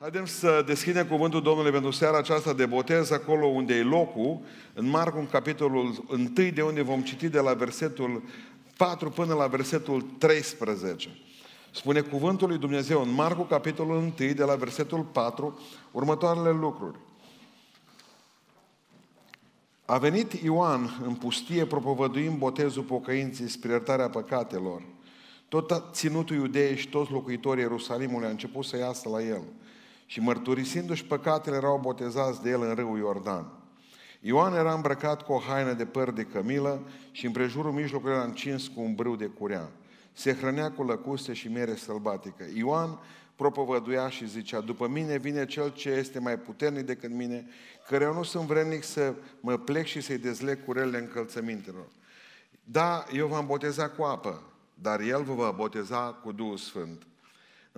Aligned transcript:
Haideți 0.00 0.30
să 0.30 0.62
deschidem 0.66 1.06
cuvântul 1.06 1.42
Domnului 1.42 1.70
pentru 1.70 1.90
seara 1.90 2.18
aceasta 2.18 2.52
de 2.52 2.66
botez, 2.66 3.10
acolo 3.10 3.46
unde 3.46 3.74
e 3.74 3.82
locul, 3.82 4.40
în 4.74 4.88
Marcu, 4.88 5.18
în 5.18 5.26
capitolul 5.26 6.04
1, 6.08 6.28
de 6.54 6.62
unde 6.62 6.82
vom 6.82 7.02
citi 7.02 7.28
de 7.28 7.40
la 7.40 7.54
versetul 7.54 8.22
4 8.76 9.10
până 9.10 9.34
la 9.34 9.46
versetul 9.46 10.02
13. 10.18 11.08
Spune 11.70 12.00
cuvântul 12.00 12.48
lui 12.48 12.58
Dumnezeu 12.58 13.02
în 13.02 13.10
Marcu, 13.10 13.42
capitolul 13.42 13.96
1, 13.96 14.12
de 14.16 14.44
la 14.44 14.54
versetul 14.54 15.02
4, 15.02 15.60
următoarele 15.90 16.50
lucruri. 16.50 16.98
A 19.84 19.98
venit 19.98 20.32
Ioan 20.32 21.00
în 21.04 21.14
pustie 21.14 21.66
propovăduind 21.66 22.38
botezul 22.38 22.82
pocăinții 22.82 23.48
spre 23.48 23.70
iertarea 23.70 24.08
păcatelor. 24.08 24.82
Tot 25.48 25.84
ținutul 25.92 26.36
iudeii 26.36 26.76
și 26.76 26.88
toți 26.88 27.12
locuitorii 27.12 27.62
Ierusalimului 27.62 28.26
a 28.26 28.30
început 28.30 28.64
să 28.64 28.76
iasă 28.76 29.08
la 29.08 29.22
el. 29.22 29.42
Și 30.10 30.20
mărturisindu-și 30.20 31.04
păcatele 31.04 31.56
erau 31.56 31.78
botezați 31.82 32.42
de 32.42 32.50
el 32.50 32.62
în 32.62 32.74
râul 32.74 32.98
Iordan. 32.98 33.52
Ioan 34.20 34.54
era 34.54 34.72
îmbrăcat 34.72 35.22
cu 35.22 35.32
o 35.32 35.38
haină 35.38 35.72
de 35.72 35.84
păr 35.84 36.10
de 36.10 36.22
cămilă 36.22 36.82
și 37.10 37.26
în 37.26 37.32
prejurul 37.32 37.72
mijlocului 37.72 38.14
era 38.14 38.24
încins 38.24 38.66
cu 38.66 38.80
un 38.80 38.94
brâu 38.94 39.16
de 39.16 39.26
curea. 39.26 39.70
Se 40.12 40.34
hrănea 40.34 40.70
cu 40.72 40.82
lăcuste 40.82 41.32
și 41.32 41.48
mere 41.48 41.74
sălbatică. 41.74 42.44
Ioan 42.54 42.98
propovăduia 43.36 44.08
și 44.08 44.28
zicea, 44.28 44.60
după 44.60 44.88
mine 44.88 45.18
vine 45.18 45.46
cel 45.46 45.72
ce 45.72 45.90
este 45.90 46.18
mai 46.18 46.38
puternic 46.38 46.86
decât 46.86 47.10
mine, 47.10 47.46
care 47.88 48.04
eu 48.04 48.14
nu 48.14 48.22
sunt 48.22 48.46
vrednic 48.46 48.84
să 48.84 49.14
mă 49.40 49.56
plec 49.56 49.86
și 49.86 50.00
să-i 50.00 50.18
dezleg 50.18 50.64
curelele 50.64 50.98
încălțămintelor. 50.98 51.86
Da, 52.64 53.04
eu 53.12 53.26
v-am 53.26 53.46
botezat 53.46 53.96
cu 53.96 54.02
apă, 54.02 54.42
dar 54.74 55.00
El 55.00 55.22
vă 55.22 55.34
va 55.34 55.50
boteza 55.50 56.20
cu 56.22 56.32
Duhul 56.32 56.56
Sfânt. 56.56 57.07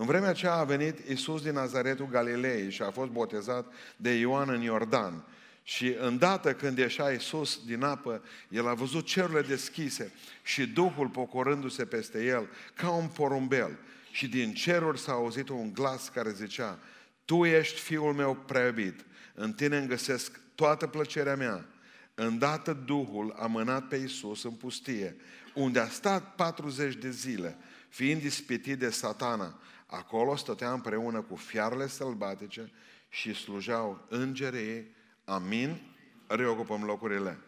În 0.00 0.06
vremea 0.06 0.28
aceea 0.28 0.54
a 0.54 0.64
venit 0.64 0.98
Isus 1.08 1.42
din 1.42 1.52
Nazaretul 1.52 2.08
Galilei 2.10 2.70
și 2.70 2.82
a 2.82 2.90
fost 2.90 3.10
botezat 3.10 3.72
de 3.96 4.10
Ioan 4.10 4.48
în 4.48 4.60
Iordan. 4.60 5.24
Și 5.62 5.96
îndată 5.98 6.52
când 6.54 6.78
ieșea 6.78 7.10
Isus 7.10 7.60
din 7.66 7.82
apă, 7.82 8.22
el 8.48 8.68
a 8.68 8.74
văzut 8.74 9.06
cerurile 9.06 9.42
deschise 9.42 10.12
și 10.42 10.66
Duhul 10.66 11.08
pocorându-se 11.08 11.84
peste 11.84 12.24
el 12.24 12.48
ca 12.74 12.90
un 12.90 13.06
porumbel. 13.06 13.78
Și 14.10 14.28
din 14.28 14.54
ceruri 14.54 15.00
s-a 15.00 15.12
auzit 15.12 15.48
un 15.48 15.72
glas 15.72 16.08
care 16.08 16.30
zicea, 16.30 16.78
Tu 17.24 17.44
ești 17.44 17.80
Fiul 17.80 18.12
meu 18.12 18.34
preubit, 18.46 19.04
în 19.34 19.52
tine 19.52 19.76
îmi 19.76 19.88
găsesc 19.88 20.40
toată 20.54 20.86
plăcerea 20.86 21.36
mea. 21.36 21.66
Îndată 22.14 22.72
Duhul 22.86 23.34
a 23.38 23.46
mânat 23.46 23.88
pe 23.88 23.96
Isus 23.96 24.44
în 24.44 24.52
pustie, 24.52 25.16
unde 25.54 25.78
a 25.78 25.88
stat 25.88 26.34
40 26.34 26.94
de 26.94 27.10
zile, 27.10 27.56
fiind 27.90 28.22
ispitit 28.22 28.78
de 28.78 28.90
satana. 28.90 29.60
Acolo 29.86 30.36
stătea 30.36 30.72
împreună 30.72 31.20
cu 31.20 31.36
fiarele 31.36 31.86
sălbatice 31.86 32.72
și 33.08 33.34
slujau 33.34 34.06
îngerii. 34.08 34.94
Amin. 35.24 35.80
Reocupăm 36.26 36.84
locurile. 36.84 37.38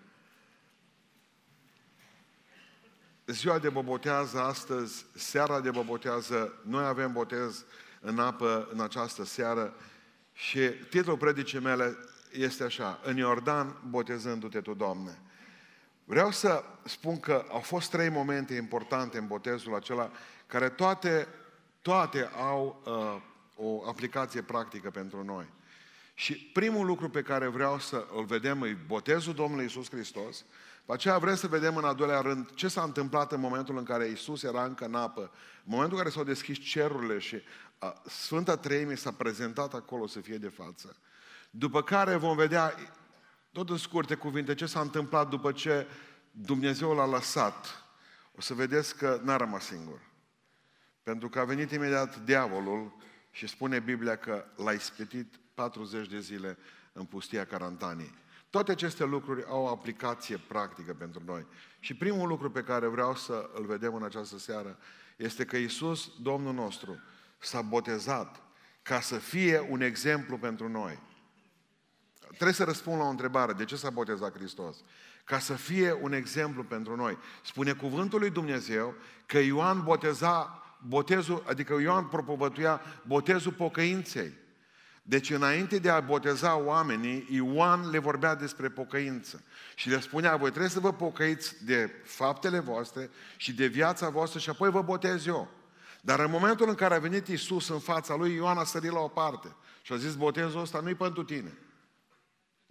Ziua 3.27 3.59
de 3.59 3.69
bobotează 3.69 4.41
astăzi, 4.41 5.07
seara 5.15 5.61
de 5.61 5.71
bobotează, 5.71 6.61
noi 6.65 6.85
avem 6.85 7.13
botez 7.13 7.65
în 8.01 8.19
apă 8.19 8.69
în 8.73 8.81
această 8.81 9.25
seară 9.25 9.75
și 10.33 10.61
titlul 10.91 11.17
predicii 11.17 11.61
mele 11.61 11.97
este 12.33 12.65
așa, 12.65 13.01
în 13.05 13.17
Iordan 13.17 13.81
botezându-te 13.89 14.61
tu, 14.61 14.75
Doamne. 14.75 15.19
Vreau 16.13 16.31
să 16.31 16.65
spun 16.85 17.21
că 17.21 17.45
au 17.51 17.61
fost 17.61 17.91
trei 17.91 18.09
momente 18.09 18.55
importante 18.55 19.19
în 19.19 19.27
botezul 19.27 19.75
acela, 19.75 20.11
care 20.47 20.69
toate, 20.69 21.29
toate 21.83 22.31
au 22.37 22.83
uh, 22.85 23.23
o 23.57 23.89
aplicație 23.89 24.43
practică 24.43 24.91
pentru 24.91 25.25
noi. 25.25 25.49
Și 26.15 26.35
primul 26.35 26.87
lucru 26.87 27.09
pe 27.09 27.23
care 27.23 27.47
vreau 27.47 27.79
să 27.79 28.07
îl 28.17 28.25
vedem 28.25 28.63
e 28.63 28.79
botezul 28.87 29.35
Domnului 29.35 29.65
Isus 29.65 29.91
Hristos. 29.91 30.45
Pe 30.85 30.93
aceea 30.93 31.19
vrem 31.19 31.35
să 31.35 31.47
vedem 31.47 31.77
în 31.77 31.85
al 31.85 31.95
doilea 31.95 32.21
rând 32.21 32.55
ce 32.55 32.69
s-a 32.69 32.83
întâmplat 32.83 33.33
în 33.33 33.41
momentul 33.41 33.77
în 33.79 33.85
care 33.85 34.07
Isus 34.07 34.43
era 34.43 34.65
încă 34.65 34.85
în 34.85 34.95
apă, 34.95 35.21
în 35.21 35.29
momentul 35.65 35.97
în 35.97 36.03
care 36.03 36.15
s-au 36.15 36.25
deschis 36.25 36.59
cerurile 36.59 37.19
și 37.19 37.35
uh, 37.35 37.93
Sfânta 38.07 38.57
Treime 38.57 38.95
s-a 38.95 39.13
prezentat 39.13 39.75
acolo 39.75 40.07
să 40.07 40.21
fie 40.21 40.37
de 40.37 40.49
față. 40.49 40.97
După 41.51 41.83
care 41.83 42.17
vom 42.17 42.37
vedea, 42.37 42.75
tot 43.53 43.71
în 43.71 43.77
scurte 43.77 44.15
cuvinte, 44.15 44.55
ce 44.55 44.67
s-a 44.67 44.81
întâmplat 44.81 45.29
după 45.29 45.53
ce 45.53 45.87
Dumnezeu 46.31 46.95
l-a 46.95 47.07
lăsat. 47.07 47.85
O 48.37 48.41
să 48.41 48.55
vedeți 48.55 48.97
că 48.97 49.21
n-a 49.23 49.37
rămas 49.37 49.65
singur. 49.65 50.01
Pentru 51.03 51.29
că 51.29 51.39
a 51.39 51.45
venit 51.45 51.71
imediat 51.71 52.25
diavolul 52.25 52.97
și 53.31 53.47
spune 53.47 53.79
Biblia 53.79 54.17
că 54.17 54.45
l-a 54.57 54.73
ispitit 54.73 55.41
40 55.55 56.09
de 56.09 56.21
zile 56.21 56.59
în 56.93 57.05
pustia 57.05 57.45
Carantanii. 57.45 58.15
Toate 58.51 58.71
aceste 58.71 59.05
lucruri 59.05 59.45
au 59.45 59.63
o 59.63 59.69
aplicație 59.69 60.37
practică 60.37 60.95
pentru 60.95 61.23
noi. 61.25 61.47
Și 61.81 61.95
primul 61.95 62.29
lucru 62.29 62.51
pe 62.51 62.63
care 62.63 62.87
vreau 62.87 63.17
să 63.17 63.51
îl 63.55 63.67
vedem 63.67 63.95
în 63.95 64.03
această 64.03 64.39
seară 64.39 64.79
este 65.17 65.45
că 65.45 65.57
Isus, 65.57 66.13
Domnul 66.23 66.55
nostru, 66.55 67.01
s-a 67.39 67.63
botezat 67.63 68.43
ca 68.83 69.01
să 69.01 69.19
fie 69.19 69.67
un 69.69 69.81
exemplu 69.81 70.39
pentru 70.39 70.69
noi. 70.69 70.99
Trebuie 72.33 72.53
să 72.53 72.65
răspund 72.65 72.99
la 72.99 73.05
o 73.05 73.09
întrebare. 73.09 73.53
De 73.53 73.65
ce 73.65 73.77
s-a 73.77 73.91
botezat 73.91 74.35
Hristos? 74.37 74.77
Ca 75.25 75.39
să 75.39 75.53
fie 75.53 75.99
un 76.01 76.13
exemplu 76.13 76.65
pentru 76.65 76.97
noi. 76.97 77.19
Spune 77.45 77.73
cuvântul 77.73 78.19
lui 78.19 78.31
Dumnezeu 78.31 78.95
că 79.27 79.39
Ioan 79.39 79.83
boteza 79.83 80.63
botezul, 80.87 81.45
adică 81.47 81.81
Ioan 81.81 82.05
propovătuia 82.05 82.81
botezul 83.07 83.53
pocăinței. 83.53 84.33
Deci 85.03 85.31
înainte 85.31 85.79
de 85.79 85.91
a 85.91 86.01
boteza 86.01 86.57
oamenii, 86.57 87.29
Ioan 87.31 87.91
le 87.91 87.99
vorbea 87.99 88.35
despre 88.35 88.69
pocăință. 88.69 89.43
Și 89.75 89.89
le 89.89 90.01
spunea, 90.01 90.37
voi 90.37 90.49
trebuie 90.49 90.71
să 90.71 90.81
vă 90.81 90.93
pocăiți 90.93 91.65
de 91.65 91.91
faptele 92.05 92.59
voastre 92.59 93.11
și 93.37 93.53
de 93.53 93.67
viața 93.67 94.09
voastră 94.09 94.39
și 94.39 94.51
apoi 94.51 94.71
vă 94.71 94.83
botez 94.83 95.27
eu. 95.27 95.49
Dar 96.01 96.21
în 96.21 96.31
momentul 96.31 96.69
în 96.69 96.75
care 96.75 96.95
a 96.95 96.99
venit 96.99 97.27
Isus 97.27 97.69
în 97.69 97.79
fața 97.79 98.15
lui, 98.15 98.35
Ioan 98.35 98.59
a 98.59 98.65
sărit 98.65 98.91
la 98.91 98.99
o 98.99 99.09
parte 99.09 99.57
și 99.83 99.93
a 99.93 99.97
zis, 99.97 100.15
botezul 100.15 100.61
ăsta 100.61 100.81
nu-i 100.81 100.95
pentru 100.95 101.23
tine. 101.23 101.59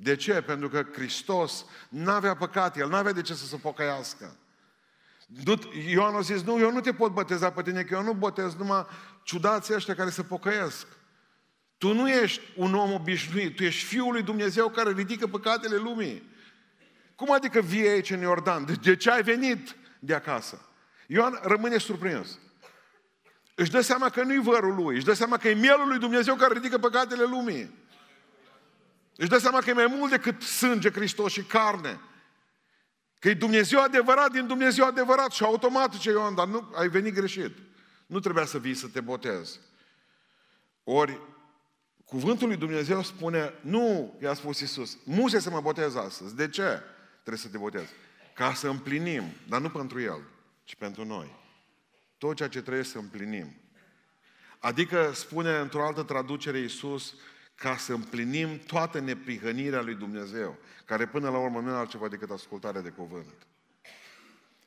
De 0.01 0.15
ce? 0.15 0.41
Pentru 0.41 0.69
că 0.69 0.85
Hristos 0.91 1.65
n-avea 1.89 2.35
păcat, 2.35 2.77
El 2.77 2.89
n-avea 2.89 3.11
de 3.11 3.21
ce 3.21 3.33
să 3.33 3.45
se 3.45 3.55
pocăiască. 3.55 4.35
Ioan 5.87 6.15
a 6.15 6.21
zis, 6.21 6.41
nu, 6.41 6.59
eu 6.59 6.71
nu 6.71 6.81
te 6.81 6.93
pot 6.93 7.11
boteza 7.11 7.51
pe 7.51 7.61
tine, 7.61 7.83
că 7.83 7.93
eu 7.93 8.03
nu 8.03 8.13
botez 8.13 8.55
numai 8.55 8.85
ciudații 9.23 9.73
ăștia 9.73 9.95
care 9.95 10.09
se 10.09 10.23
pocăiesc. 10.23 10.87
Tu 11.77 11.93
nu 11.93 12.09
ești 12.09 12.41
un 12.55 12.73
om 12.73 12.93
obișnuit, 12.93 13.55
tu 13.55 13.63
ești 13.63 13.85
Fiul 13.85 14.11
lui 14.11 14.23
Dumnezeu 14.23 14.69
care 14.69 14.91
ridică 14.91 15.27
păcatele 15.27 15.75
lumii. 15.75 16.29
Cum 17.15 17.31
adică 17.31 17.59
vii 17.59 17.87
aici 17.87 18.09
în 18.09 18.19
Iordan? 18.19 18.65
De, 18.65 18.73
de 18.73 18.95
ce 18.95 19.11
ai 19.11 19.23
venit 19.23 19.75
de 19.99 20.13
acasă? 20.13 20.69
Ioan 21.07 21.39
rămâne 21.41 21.77
surprins. 21.77 22.39
Își 23.55 23.71
dă 23.71 23.81
seama 23.81 24.09
că 24.09 24.23
nu-i 24.23 24.41
vărul 24.41 24.75
lui, 24.75 24.95
își 24.95 25.05
dă 25.05 25.13
seama 25.13 25.37
că 25.37 25.47
e 25.47 25.53
mielul 25.53 25.87
lui 25.87 25.99
Dumnezeu 25.99 26.35
care 26.35 26.53
ridică 26.53 26.77
păcatele 26.77 27.23
lumii. 27.23 27.80
Își 29.21 29.29
dă 29.29 29.37
seama 29.37 29.59
că 29.59 29.69
e 29.69 29.73
mai 29.73 29.87
mult 29.87 30.11
decât 30.11 30.41
sânge 30.41 30.91
Hristos 30.91 31.31
și 31.31 31.43
carne. 31.43 31.99
Că 33.19 33.29
e 33.29 33.33
Dumnezeu 33.33 33.81
adevărat 33.81 34.31
din 34.31 34.47
Dumnezeu 34.47 34.85
adevărat 34.85 35.31
și 35.31 35.43
automat 35.43 35.97
ce 35.97 36.09
Ioan, 36.09 36.35
dar 36.35 36.47
nu, 36.47 36.71
ai 36.75 36.87
venit 36.87 37.13
greșit. 37.13 37.57
Nu 38.05 38.19
trebuia 38.19 38.45
să 38.45 38.59
vii 38.59 38.73
să 38.73 38.87
te 38.87 39.01
botezi. 39.01 39.59
Ori, 40.83 41.19
cuvântul 42.05 42.47
lui 42.47 42.57
Dumnezeu 42.57 43.03
spune, 43.03 43.53
nu, 43.61 44.17
i-a 44.21 44.33
spus 44.33 44.59
Iisus, 44.59 44.97
Muse 45.03 45.39
să 45.39 45.49
mă 45.49 45.61
botez 45.61 45.95
astăzi. 45.95 46.35
De 46.35 46.49
ce 46.49 46.81
trebuie 47.11 47.37
să 47.37 47.47
te 47.47 47.57
botezi? 47.57 47.91
Ca 48.33 48.53
să 48.53 48.67
împlinim, 48.67 49.23
dar 49.47 49.61
nu 49.61 49.69
pentru 49.69 49.99
El, 49.99 50.21
ci 50.63 50.75
pentru 50.75 51.05
noi. 51.05 51.35
Tot 52.17 52.35
ceea 52.35 52.49
ce 52.49 52.61
trebuie 52.61 52.83
să 52.83 52.97
împlinim. 52.97 53.55
Adică 54.59 55.11
spune 55.13 55.57
într-o 55.57 55.85
altă 55.85 56.03
traducere 56.03 56.59
Iisus, 56.59 57.13
ca 57.61 57.77
să 57.77 57.93
împlinim 57.93 58.59
toată 58.59 58.99
neprihănirea 58.99 59.81
lui 59.81 59.95
Dumnezeu, 59.95 60.57
care 60.85 61.07
până 61.07 61.29
la 61.29 61.37
urmă 61.37 61.59
nu 61.59 61.69
e 61.69 61.73
altceva 61.73 62.07
decât 62.07 62.29
ascultare 62.29 62.81
de 62.81 62.89
cuvânt. 62.89 63.47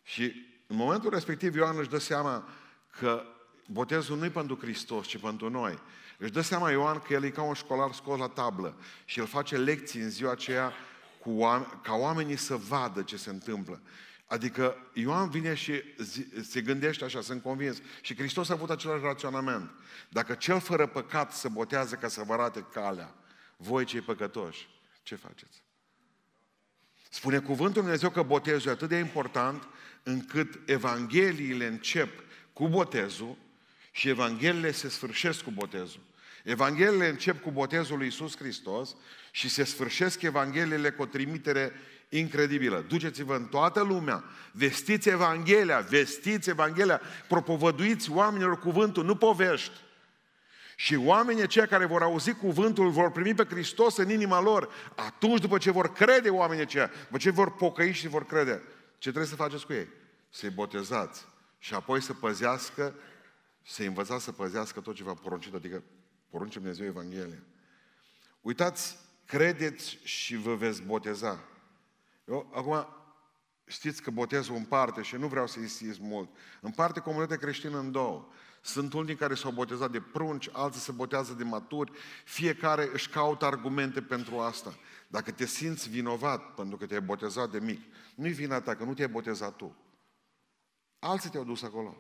Și 0.02 0.32
în 0.66 0.76
momentul 0.76 1.10
respectiv 1.10 1.54
Ioan 1.54 1.78
își 1.78 1.88
dă 1.88 1.98
seama 1.98 2.48
că 2.98 3.22
botezul 3.66 4.18
nu 4.18 4.24
e 4.24 4.30
pentru 4.30 4.58
Hristos, 4.60 5.06
ci 5.06 5.18
pentru 5.18 5.50
noi. 5.50 5.78
Își 6.18 6.30
dă 6.30 6.40
seama 6.40 6.70
Ioan 6.70 6.98
că 6.98 7.12
el 7.12 7.24
e 7.24 7.30
ca 7.30 7.42
un 7.42 7.54
școlar 7.54 7.92
scos 7.92 8.18
la 8.18 8.28
tablă 8.28 8.76
și 9.04 9.18
el 9.18 9.26
face 9.26 9.56
lecții 9.56 10.00
în 10.00 10.10
ziua 10.10 10.30
aceea 10.32 10.72
cu 11.20 11.30
oameni, 11.30 11.80
ca 11.82 11.94
oamenii 11.94 12.36
să 12.36 12.56
vadă 12.56 13.02
ce 13.02 13.16
se 13.16 13.30
întâmplă. 13.30 13.80
Adică 14.34 14.76
Ioan 14.92 15.30
vine 15.30 15.54
și 15.54 15.82
se 16.42 16.60
gândește 16.60 17.04
așa, 17.04 17.20
sunt 17.20 17.42
convins. 17.42 17.80
Și 18.00 18.16
Hristos 18.16 18.48
a 18.48 18.52
avut 18.52 18.70
același 18.70 19.02
raționament. 19.02 19.70
Dacă 20.08 20.34
cel 20.34 20.60
fără 20.60 20.86
păcat 20.86 21.32
se 21.32 21.48
botează 21.48 21.94
ca 21.94 22.08
să 22.08 22.22
vă 22.26 22.32
arate 22.32 22.66
calea, 22.72 23.14
voi 23.56 23.84
cei 23.84 24.00
păcătoși, 24.00 24.68
ce 25.02 25.14
faceți? 25.14 25.62
Spune 27.10 27.38
cuvântul 27.38 27.82
Dumnezeu 27.82 28.10
că 28.10 28.22
botezul 28.22 28.70
e 28.70 28.72
atât 28.72 28.88
de 28.88 28.96
important 28.96 29.68
încât 30.02 30.60
evangheliile 30.68 31.66
încep 31.66 32.22
cu 32.52 32.68
botezul 32.68 33.36
și 33.90 34.08
evangheliile 34.08 34.72
se 34.72 34.88
sfârșesc 34.88 35.42
cu 35.42 35.50
botezul. 35.50 36.00
Evangheliile 36.44 37.08
încep 37.08 37.42
cu 37.42 37.50
botezul 37.50 37.96
lui 37.96 38.06
Iisus 38.06 38.36
Hristos 38.36 38.96
și 39.30 39.48
se 39.48 39.64
sfârșesc 39.64 40.22
Evangheliile 40.22 40.90
cu 40.90 41.02
o 41.02 41.06
trimitere 41.06 41.72
incredibilă. 42.18 42.84
Duceți-vă 42.88 43.34
în 43.34 43.44
toată 43.44 43.82
lumea, 43.82 44.24
vestiți 44.52 45.08
Evanghelia, 45.08 45.80
vestiți 45.80 46.48
Evanghelia, 46.48 47.00
propovăduiți 47.28 48.10
oamenilor 48.10 48.58
cuvântul, 48.58 49.04
nu 49.04 49.16
povești. 49.16 49.82
Și 50.76 50.96
oamenii 50.96 51.42
aceia 51.42 51.66
care 51.66 51.84
vor 51.84 52.02
auzi 52.02 52.32
cuvântul 52.32 52.90
vor 52.90 53.10
primi 53.10 53.34
pe 53.34 53.44
Hristos 53.44 53.96
în 53.96 54.10
inima 54.10 54.40
lor. 54.40 54.68
Atunci, 54.94 55.40
după 55.40 55.58
ce 55.58 55.70
vor 55.70 55.92
crede 55.92 56.30
oamenii 56.30 56.62
aceia, 56.62 56.90
după 57.04 57.18
ce 57.18 57.30
vor 57.30 57.54
pocăi 57.54 57.92
și 57.92 58.08
vor 58.08 58.26
crede, 58.26 58.62
ce 58.98 59.08
trebuie 59.08 59.26
să 59.26 59.34
faceți 59.34 59.66
cu 59.66 59.72
ei? 59.72 59.88
Să-i 60.30 60.50
botezați 60.50 61.26
și 61.58 61.74
apoi 61.74 62.02
să 62.02 62.12
păzească, 62.12 62.94
să-i 63.62 63.86
învățați 63.86 64.24
să 64.24 64.32
păzească 64.32 64.80
tot 64.80 64.94
ce 64.94 65.02
v-a 65.02 65.14
poruncit, 65.14 65.54
adică 65.54 65.82
porunce 66.30 66.58
Dumnezeu 66.58 66.86
Evanghelia. 66.86 67.42
Uitați, 68.40 68.96
credeți 69.24 69.98
și 70.02 70.36
vă 70.36 70.54
veți 70.54 70.82
boteza. 70.82 71.44
Eu, 72.24 72.50
acum, 72.54 72.86
știți 73.66 74.02
că 74.02 74.10
botezul 74.10 74.54
împarte 74.54 75.02
și 75.02 75.16
nu 75.16 75.26
vreau 75.26 75.46
să 75.46 75.60
insist 75.60 76.00
mult. 76.00 76.28
Împarte 76.60 77.00
comunitatea 77.00 77.38
creștină 77.38 77.78
în 77.78 77.90
două. 77.90 78.28
Sunt 78.62 78.92
unii 78.92 79.14
care 79.14 79.34
s-au 79.34 79.50
botezat 79.50 79.90
de 79.90 80.00
prunci, 80.00 80.48
alții 80.52 80.80
se 80.80 80.92
botează 80.92 81.32
de 81.32 81.44
maturi, 81.44 81.92
fiecare 82.24 82.90
își 82.92 83.08
caută 83.08 83.44
argumente 83.44 84.02
pentru 84.02 84.38
asta. 84.38 84.74
Dacă 85.08 85.30
te 85.30 85.46
simți 85.46 85.88
vinovat 85.88 86.54
pentru 86.54 86.76
că 86.76 86.86
te-ai 86.86 87.00
botezat 87.00 87.50
de 87.50 87.58
mic, 87.58 87.80
nu-i 88.14 88.32
vina 88.32 88.60
ta, 88.60 88.76
că 88.76 88.84
nu 88.84 88.94
te-ai 88.94 89.08
botezat 89.08 89.56
tu. 89.56 89.76
Alții 90.98 91.30
te-au 91.30 91.44
dus 91.44 91.62
acolo. 91.62 91.96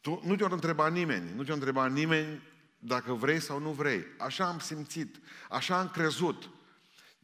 Tu, 0.00 0.20
nu 0.24 0.36
te-a 0.36 0.48
întrebat 0.50 0.92
nimeni, 0.92 1.32
nu 1.34 1.44
te-a 1.44 1.54
întrebat 1.54 1.92
nimeni 1.92 2.42
dacă 2.78 3.12
vrei 3.12 3.40
sau 3.40 3.58
nu 3.58 3.70
vrei. 3.70 4.04
Așa 4.18 4.48
am 4.48 4.58
simțit, 4.58 5.16
așa 5.50 5.78
am 5.78 5.88
crezut. 5.88 6.50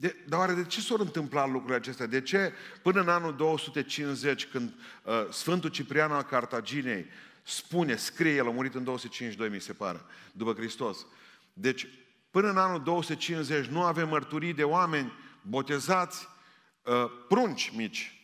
De, 0.03 0.17
dar 0.29 0.39
oare 0.39 0.53
de 0.53 0.65
ce 0.65 0.81
s-au 0.81 0.97
întâmplat 1.01 1.51
lucrurile 1.51 1.77
acestea? 1.77 2.07
De 2.07 2.21
ce 2.21 2.53
până 2.83 3.01
în 3.01 3.09
anul 3.09 3.37
250, 3.37 4.47
când 4.47 4.73
uh, 5.03 5.13
Sfântul 5.31 5.71
Ciprian 5.71 6.13
al 6.13 6.23
Cartaginei 6.23 7.07
spune, 7.43 7.97
scrie, 7.97 8.35
el 8.35 8.47
a 8.47 8.51
murit 8.51 8.75
în 8.75 8.85
252, 8.85 9.49
mi 9.49 9.61
se 9.61 9.73
pare, 9.73 10.01
după 10.33 10.53
Hristos. 10.53 11.07
Deci, 11.53 11.87
până 12.31 12.51
în 12.51 12.57
anul 12.57 12.83
250 12.83 13.67
nu 13.67 13.83
avem 13.83 14.09
mărturii 14.09 14.53
de 14.53 14.65
oameni 14.65 15.13
botezați 15.43 16.29
uh, 16.83 17.11
prunci 17.29 17.73
mici. 17.77 18.17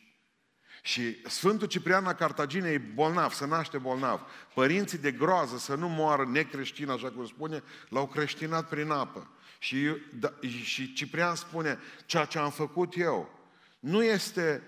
Și 0.82 1.16
Sfântul 1.26 1.66
Ciprian 1.66 2.04
la 2.04 2.14
Cartagine 2.14 2.68
e 2.68 2.78
bolnav, 2.78 3.32
să 3.32 3.46
naște 3.46 3.78
bolnav. 3.78 4.20
Părinții 4.54 4.98
de 4.98 5.12
groază 5.12 5.58
să 5.58 5.74
nu 5.74 5.88
moară 5.88 6.28
necreștin, 6.32 6.90
așa 6.90 7.10
cum 7.10 7.26
spune, 7.26 7.62
l-au 7.88 8.06
creștinat 8.06 8.68
prin 8.68 8.90
apă. 8.90 9.30
Și, 9.58 9.96
da, 10.12 10.32
și 10.62 10.92
Ciprian 10.92 11.34
spune, 11.34 11.78
ceea 12.06 12.24
ce 12.24 12.38
am 12.38 12.50
făcut 12.50 12.96
eu 12.96 13.38
nu 13.78 14.02
este, 14.02 14.62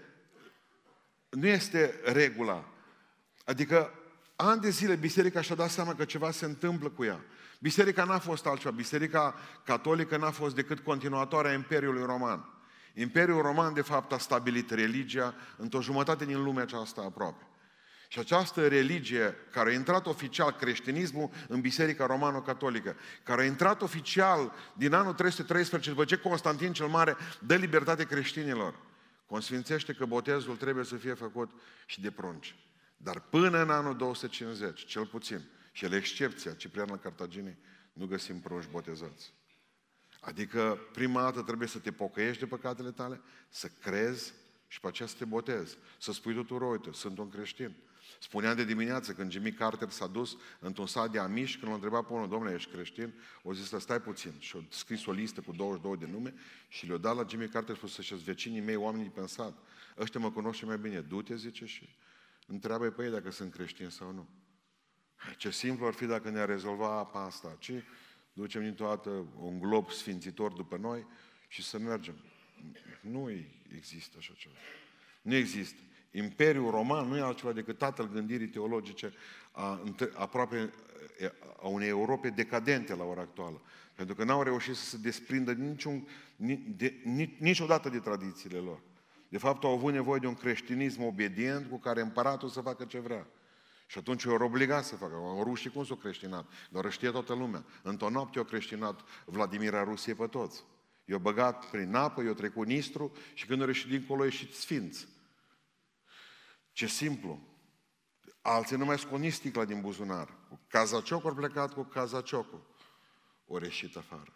nu 1.29 1.47
este 1.47 2.01
regula. 2.05 2.65
Adică 3.45 3.95
ani 4.37 4.61
de 4.61 4.71
zile 4.71 4.97
biserica 4.97 5.41
și-a 5.41 5.55
dat 5.55 5.71
seama 5.71 5.95
că 5.95 6.05
ceva 6.05 6.31
se 6.31 6.45
întâmplă 6.45 6.89
cu 6.89 7.05
ea. 7.05 7.25
Biserica 7.59 8.05
n-a 8.05 8.19
fost 8.19 8.47
altceva. 8.47 8.75
Biserica 8.75 9.35
catolică 9.65 10.17
n-a 10.17 10.31
fost 10.31 10.55
decât 10.55 10.81
continuatoarea 10.81 11.53
Imperiului 11.53 12.05
Roman. 12.05 12.45
Imperiul 12.95 13.43
Roman, 13.43 13.75
de 13.75 13.81
fapt, 13.81 14.13
a 14.13 14.19
stabilit 14.19 14.71
religia 14.71 15.35
într-o 15.57 15.83
jumătate 15.83 16.25
din 16.25 16.43
lumea 16.43 16.63
aceasta 16.63 17.01
aproape. 17.03 17.50
Și 18.13 18.19
această 18.19 18.69
religie, 18.69 19.37
care 19.51 19.71
a 19.71 19.73
intrat 19.73 20.07
oficial, 20.07 20.53
creștinismul, 20.53 21.31
în 21.49 21.61
Biserica 21.61 22.07
Romano-Catolică, 22.07 22.97
care 23.23 23.43
a 23.43 23.45
intrat 23.45 23.83
oficial 23.83 24.53
din 24.77 24.93
anul 24.93 25.13
313, 25.13 25.91
după 25.91 26.05
ce 26.05 26.17
Constantin 26.17 26.73
cel 26.73 26.87
Mare 26.87 27.17
dă 27.41 27.55
libertate 27.55 28.05
creștinilor, 28.05 28.79
consfințește 29.27 29.93
că 29.93 30.05
botezul 30.05 30.57
trebuie 30.57 30.85
să 30.85 30.97
fie 30.97 31.15
făcut 31.15 31.51
și 31.87 32.01
de 32.01 32.11
prunci. 32.11 32.57
Dar 32.97 33.21
până 33.21 33.63
în 33.63 33.71
anul 33.71 33.97
250, 33.97 34.85
cel 34.85 35.07
puțin, 35.07 35.49
și 35.73 35.85
el 35.85 35.93
excepția, 35.93 36.53
Ciprian 36.53 36.89
la 36.91 36.99
Cartaginei, 36.99 37.57
nu 37.93 38.07
găsim 38.07 38.41
prunci 38.41 38.69
botezați. 38.71 39.33
Adică, 40.21 40.79
prima 40.93 41.23
dată 41.23 41.43
trebuie 41.43 41.69
să 41.69 41.79
te 41.79 41.93
pocăiești 41.93 42.41
de 42.41 42.47
păcatele 42.47 42.91
tale, 42.91 43.21
să 43.49 43.71
crezi 43.81 44.33
și 44.67 44.81
pe 44.81 44.87
aceea 44.87 45.09
să 45.09 45.15
te 45.19 45.25
botezi. 45.25 45.77
Să 45.99 46.13
spui 46.13 46.35
tuturor, 46.35 46.71
uite, 46.71 46.91
sunt 46.93 47.19
un 47.19 47.29
creștin. 47.29 47.77
Spuneam 48.23 48.57
de 48.57 48.65
dimineață, 48.65 49.13
când 49.13 49.31
Jimmy 49.31 49.53
Carter 49.53 49.91
s-a 49.91 50.07
dus 50.07 50.37
într-un 50.59 50.87
sat 50.87 51.11
de 51.11 51.19
amiși, 51.19 51.57
când 51.57 51.69
l-a 51.69 51.75
întrebat 51.75 52.07
pe 52.07 52.13
unul, 52.13 52.29
domnule, 52.29 52.55
ești 52.55 52.71
creștin? 52.71 53.15
O 53.43 53.53
zis, 53.53 53.73
stai 53.79 54.01
puțin. 54.01 54.33
Și 54.39 54.57
a 54.57 54.65
scris 54.69 55.07
o 55.07 55.13
listă 55.13 55.41
cu 55.41 55.53
22 55.53 55.97
de 55.97 56.07
nume 56.13 56.35
și 56.69 56.87
le-a 56.87 56.97
dat 56.97 57.17
la 57.17 57.25
Jimmy 57.29 57.49
Carter 57.49 57.77
și 57.77 57.83
a 57.85 57.87
spus 57.87 58.07
să-și 58.07 58.25
vecinii 58.25 58.61
mei, 58.61 58.77
oamenii 58.77 59.11
pe 59.11 59.27
sat. 59.27 59.59
Ăștia 59.99 60.21
mă 60.21 60.31
cunosc 60.31 60.59
și 60.59 60.65
mai 60.65 60.79
bine. 60.79 61.01
Du-te, 61.01 61.37
zice, 61.37 61.65
și 61.65 61.89
întreabă 62.47 62.91
pe 62.91 63.05
ei 63.05 63.11
dacă 63.11 63.31
sunt 63.31 63.53
creștini 63.53 63.91
sau 63.91 64.13
nu. 64.13 64.29
Ce 65.37 65.51
simplu 65.51 65.87
ar 65.87 65.93
fi 65.93 66.07
dacă 66.07 66.31
ne-ar 66.31 66.49
rezolva 66.49 66.99
apa 66.99 67.25
asta, 67.25 67.57
ci 67.59 67.73
ducem 68.33 68.63
dintr-o 68.63 68.87
dată 68.87 69.11
un 69.37 69.59
glob 69.59 69.91
sfințitor 69.91 70.53
după 70.53 70.77
noi 70.77 71.07
și 71.49 71.63
să 71.63 71.79
mergem. 71.79 72.25
Nu 73.01 73.31
există 73.75 74.17
așa 74.19 74.33
ceva. 74.37 74.55
Nu 75.23 75.35
există. 75.35 75.81
Imperiul 76.11 76.71
Roman 76.71 77.09
nu 77.09 77.17
e 77.17 77.21
altceva 77.21 77.53
decât 77.53 77.79
tatăl 77.79 78.09
gândirii 78.09 78.49
teologice 78.49 79.13
a, 79.51 79.83
aproape 80.15 80.73
a 81.63 81.67
unei 81.67 81.89
Europe 81.89 82.29
decadente 82.29 82.95
la 82.95 83.05
ora 83.05 83.21
actuală. 83.21 83.63
Pentru 83.95 84.15
că 84.15 84.25
n-au 84.25 84.43
reușit 84.43 84.75
să 84.75 84.85
se 84.85 84.97
desprindă 84.97 85.53
niciun, 85.53 86.09
de, 86.77 87.03
niciodată 87.39 87.89
de 87.89 87.99
tradițiile 87.99 88.59
lor. 88.59 88.81
De 89.29 89.39
fapt, 89.39 89.65
au 89.65 89.73
avut 89.73 89.93
nevoie 89.93 90.21
de 90.21 90.27
un 90.27 90.35
creștinism 90.35 91.03
obedient 91.03 91.71
cu 91.71 91.79
care 91.79 92.01
împăratul 92.01 92.49
să 92.49 92.61
facă 92.61 92.85
ce 92.85 92.99
vrea. 92.99 93.27
Și 93.87 93.99
atunci 93.99 94.25
eu 94.25 94.35
obligat 94.35 94.85
să 94.85 94.97
facă. 94.97 95.15
Au 95.15 95.43
rușii 95.43 95.71
cum 95.71 95.85
s-au 95.85 95.97
creștinat? 95.97 96.47
Doar 96.71 96.93
știe 96.93 97.11
toată 97.11 97.35
lumea. 97.35 97.65
Într-o 97.83 98.11
noapte 98.11 98.39
au 98.39 98.45
creștinat 98.45 99.01
Vladimir 99.25 99.75
a 99.75 99.85
Rusiei 99.85 100.15
pe 100.15 100.27
toți. 100.27 100.65
I-au 101.05 101.19
băgat 101.19 101.71
prin 101.71 101.95
apă, 101.95 102.23
i-au 102.23 102.35
trecut 102.35 102.67
nistru 102.67 103.13
și 103.35 103.47
când 103.47 103.61
au 103.61 103.67
ieșit 103.67 103.89
dincolo, 103.89 104.19
au 104.19 104.25
ieșit 104.25 104.55
sfinți. 104.55 105.09
Ce 106.73 106.87
simplu. 106.87 107.41
Alții 108.43 108.77
nu 108.77 108.85
mai 108.85 108.99
scot 108.99 109.19
nici 109.19 109.33
sticla 109.33 109.65
din 109.65 109.81
buzunar. 109.81 110.37
Cu 110.49 110.61
cazacioc 110.69 111.25
au 111.25 111.35
plecat 111.35 111.73
cu 111.73 111.83
cazaciocul. 111.83 112.67
O 113.47 113.59
reșit 113.59 113.97
afară. 113.97 114.35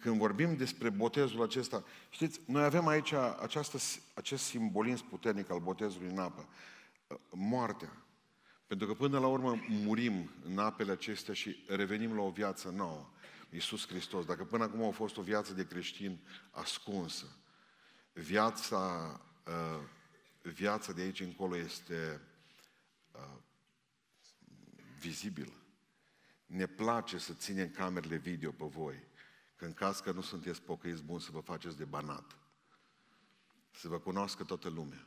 Când 0.00 0.18
vorbim 0.18 0.56
despre 0.56 0.90
botezul 0.90 1.42
acesta, 1.42 1.84
știți, 2.10 2.40
noi 2.46 2.64
avem 2.64 2.86
aici 2.86 3.12
această, 3.40 3.78
acest 4.14 4.44
simbolism 4.44 5.08
puternic 5.08 5.50
al 5.50 5.60
botezului 5.60 6.10
în 6.10 6.18
apă. 6.18 6.48
Moartea. 7.30 8.02
Pentru 8.66 8.86
că 8.86 8.94
până 8.94 9.18
la 9.18 9.26
urmă 9.26 9.64
murim 9.68 10.30
în 10.44 10.58
apele 10.58 10.92
acestea 10.92 11.34
și 11.34 11.64
revenim 11.68 12.14
la 12.16 12.22
o 12.22 12.30
viață 12.30 12.68
nouă. 12.68 13.10
Iisus 13.50 13.86
Hristos. 13.86 14.24
Dacă 14.24 14.44
până 14.44 14.64
acum 14.64 14.82
a 14.82 14.90
fost 14.90 15.16
o 15.16 15.22
viață 15.22 15.52
de 15.52 15.66
creștin 15.66 16.18
ascunsă, 16.50 17.26
viața 18.12 19.12
uh, 19.46 19.82
viața 20.50 20.92
de 20.92 21.00
aici 21.00 21.20
încolo 21.20 21.56
este 21.56 22.20
uh, 23.12 23.38
vizibilă. 24.98 25.52
Ne 26.46 26.66
place 26.66 27.18
să 27.18 27.32
ținem 27.32 27.70
camerele 27.70 28.16
video 28.16 28.50
pe 28.50 28.64
voi, 28.64 29.04
că 29.56 29.64
în 29.64 29.72
caz 29.72 30.00
că 30.00 30.12
nu 30.12 30.20
sunteți 30.20 30.62
pocăiți 30.62 31.02
buni 31.02 31.20
să 31.20 31.30
vă 31.30 31.40
faceți 31.40 31.76
de 31.76 31.84
banat. 31.84 32.36
Să 33.70 33.88
vă 33.88 33.98
cunoască 33.98 34.44
toată 34.44 34.68
lumea. 34.68 35.06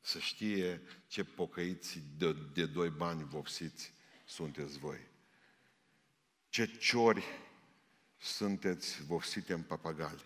Să 0.00 0.18
știe 0.18 0.82
ce 1.06 1.24
pocăiți 1.24 2.02
de, 2.16 2.32
de 2.52 2.66
doi 2.66 2.90
bani 2.90 3.24
vopsiți 3.24 3.92
sunteți 4.24 4.78
voi. 4.78 4.98
Ce 6.48 6.66
ciori 6.66 7.24
sunteți 8.18 9.04
vopsite 9.04 9.52
în 9.52 9.62
papagali. 9.62 10.24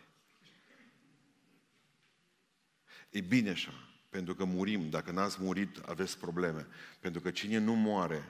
E 3.10 3.20
bine 3.20 3.50
așa. 3.50 3.95
Pentru 4.16 4.34
că 4.34 4.44
murim. 4.44 4.90
Dacă 4.90 5.10
n-ați 5.10 5.42
murit, 5.42 5.76
aveți 5.76 6.18
probleme. 6.18 6.66
Pentru 7.00 7.20
că 7.20 7.30
cine 7.30 7.58
nu 7.58 7.74
moare 7.74 8.24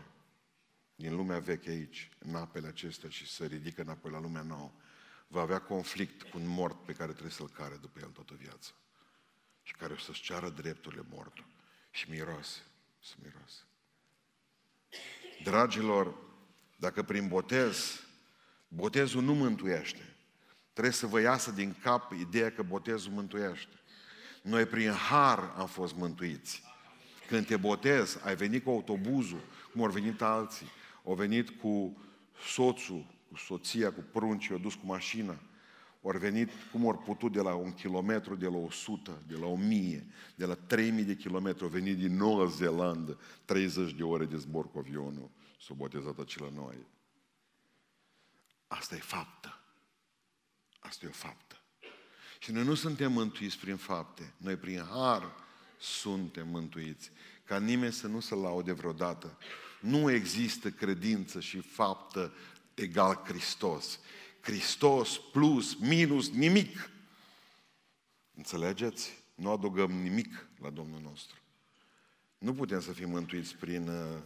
din 0.94 1.14
lumea 1.14 1.38
veche 1.38 1.70
aici, 1.70 2.10
în 2.18 2.34
apele 2.34 2.66
acestea 2.66 3.08
și 3.08 3.26
se 3.26 3.46
ridică 3.46 3.82
înapoi 3.82 4.10
la 4.10 4.20
lumea 4.20 4.42
nouă, 4.42 4.72
va 5.26 5.40
avea 5.40 5.58
conflict 5.58 6.22
cu 6.22 6.38
un 6.38 6.46
mort 6.46 6.84
pe 6.84 6.92
care 6.92 7.10
trebuie 7.10 7.32
să-l 7.32 7.48
care 7.48 7.78
după 7.80 7.98
el 8.02 8.08
toată 8.08 8.34
viața. 8.38 8.70
Și 9.62 9.74
care 9.74 9.92
o 9.92 9.96
să-și 9.96 10.22
ceară 10.22 10.48
drepturile 10.48 11.02
mortului. 11.10 11.50
Și 11.90 12.10
miroase. 12.10 12.60
Să 13.02 13.14
miroase. 13.22 13.62
Dragilor, 15.42 16.14
dacă 16.76 17.02
prin 17.02 17.28
botez, 17.28 18.00
botezul 18.68 19.22
nu 19.22 19.34
mântuiește, 19.34 20.16
trebuie 20.72 20.94
să 20.94 21.06
vă 21.06 21.20
iasă 21.20 21.50
din 21.50 21.74
cap 21.82 22.12
ideea 22.12 22.52
că 22.52 22.62
botezul 22.62 23.12
mântuiește. 23.12 23.75
Noi 24.46 24.66
prin 24.66 24.90
har 24.90 25.54
am 25.56 25.66
fost 25.66 25.94
mântuiți. 25.94 26.62
Când 27.28 27.46
te 27.46 27.56
botezi, 27.56 28.24
ai 28.24 28.36
venit 28.36 28.64
cu 28.64 28.70
autobuzul, 28.70 29.40
cum 29.72 29.82
au 29.82 29.90
venit 29.90 30.22
alții. 30.22 30.66
Au 31.04 31.14
venit 31.14 31.50
cu 31.50 31.96
soțul, 32.52 33.06
cu 33.30 33.36
soția, 33.36 33.92
cu 33.92 34.04
pruncii, 34.12 34.52
au 34.52 34.58
dus 34.58 34.74
cu 34.74 34.86
mașina, 34.86 35.38
ori 36.00 36.18
venit 36.18 36.50
cum 36.72 36.84
ori 36.84 36.98
putut 36.98 37.32
de 37.32 37.40
la 37.40 37.54
un 37.54 37.72
kilometru, 37.72 38.36
de 38.36 38.46
la 38.46 38.56
100, 38.56 39.22
de 39.26 39.36
la 39.36 39.46
1000, 39.46 40.06
de 40.34 40.44
la 40.44 40.54
3000 40.54 41.04
de 41.04 41.16
kilometri, 41.16 41.62
au 41.62 41.68
venit 41.68 41.96
din 41.96 42.16
Noua 42.16 42.46
Zeelandă, 42.46 43.18
30 43.44 43.92
de 43.92 44.02
ore 44.02 44.24
de 44.24 44.36
zbor 44.36 44.70
cu 44.70 44.78
avionul, 44.78 45.30
s-a 45.60 45.74
botezat 45.74 46.18
acela 46.18 46.50
noi. 46.54 46.86
Asta 48.66 48.94
e 48.94 48.98
faptă. 48.98 49.60
Asta 50.78 51.06
e 51.06 51.08
o 51.08 51.12
faptă. 51.12 51.55
Și 52.46 52.52
noi 52.52 52.64
nu 52.64 52.74
suntem 52.74 53.12
mântuiți 53.12 53.58
prin 53.58 53.76
fapte, 53.76 54.32
noi 54.36 54.56
prin 54.56 54.84
har 54.90 55.32
suntem 55.78 56.48
mântuiți. 56.48 57.10
Ca 57.44 57.58
nimeni 57.58 57.92
să 57.92 58.06
nu 58.06 58.20
se 58.20 58.34
laude 58.34 58.72
vreodată. 58.72 59.38
Nu 59.80 60.10
există 60.10 60.70
credință 60.70 61.40
și 61.40 61.60
faptă 61.60 62.32
egal 62.74 63.22
Hristos. 63.24 63.98
Hristos 64.40 65.20
plus, 65.32 65.74
minus, 65.74 66.30
nimic. 66.30 66.90
Înțelegeți? 68.34 69.22
Nu 69.34 69.50
adăugăm 69.50 69.90
nimic 69.90 70.46
la 70.60 70.70
Domnul 70.70 71.00
nostru. 71.02 71.36
Nu 72.38 72.54
putem 72.54 72.80
să 72.80 72.92
fim 72.92 73.08
mântuiți 73.08 73.54
prin... 73.54 73.88
Uh, 73.88 74.18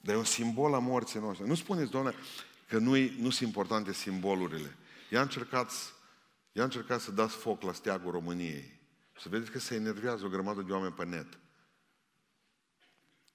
dar 0.00 0.14
e 0.14 0.18
un 0.18 0.24
simbol 0.24 0.74
a 0.74 0.78
morții 0.78 1.20
noastre. 1.20 1.46
Nu 1.46 1.54
spuneți, 1.54 1.90
Doamne, 1.90 2.14
că 2.68 2.78
nu, 2.78 2.96
nu 2.96 3.30
sunt 3.30 3.48
importante 3.48 3.92
simbolurile. 3.92 4.76
I-a 5.10 5.20
încercat, 5.20 5.95
i-a 6.56 6.64
încercat 6.64 7.00
să 7.00 7.10
dați 7.10 7.36
foc 7.36 7.62
la 7.62 7.72
steagul 7.72 8.10
României. 8.10 8.80
Să 9.20 9.28
vedeți 9.28 9.50
că 9.50 9.58
se 9.58 9.74
enervează 9.74 10.24
o 10.24 10.28
grămadă 10.28 10.62
de 10.62 10.72
oameni 10.72 10.92
pe 10.92 11.04
net. 11.04 11.38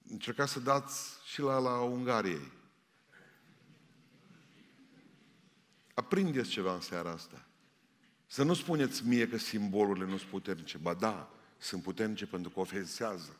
Încercați 0.08 0.52
să 0.52 0.60
dați 0.60 1.18
și 1.24 1.40
la, 1.40 1.58
la 1.58 1.80
Ungariei. 1.80 2.52
Aprindeți 5.94 6.48
ceva 6.48 6.74
în 6.74 6.80
seara 6.80 7.10
asta. 7.10 7.46
Să 8.26 8.42
nu 8.42 8.54
spuneți 8.54 9.06
mie 9.06 9.28
că 9.28 9.36
simbolurile 9.36 10.06
nu 10.06 10.16
sunt 10.16 10.30
puternice. 10.30 10.78
Ba 10.78 10.94
da, 10.94 11.30
sunt 11.58 11.82
puternice 11.82 12.26
pentru 12.26 12.50
că 12.50 12.60
ofensează. 12.60 13.36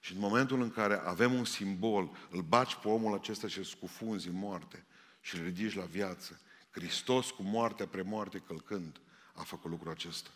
Și 0.00 0.12
în 0.12 0.18
momentul 0.18 0.62
în 0.62 0.70
care 0.70 0.94
avem 0.94 1.34
un 1.34 1.44
simbol, 1.44 2.10
îl 2.30 2.42
baci 2.42 2.74
pe 2.74 2.88
omul 2.88 3.14
acesta 3.14 3.48
și 3.48 3.58
îl 3.58 3.64
scufunzi 3.64 4.28
în 4.28 4.34
moarte 4.34 4.84
și 5.20 5.36
îl 5.36 5.44
ridici 5.44 5.74
la 5.76 5.84
viață. 5.84 6.40
Hristos 6.72 7.30
cu 7.30 7.42
moartea 7.42 7.86
premoarte 7.86 8.38
călcând 8.38 9.00
a 9.34 9.42
făcut 9.42 9.70
lucrul 9.70 9.90
acesta. 9.90 10.30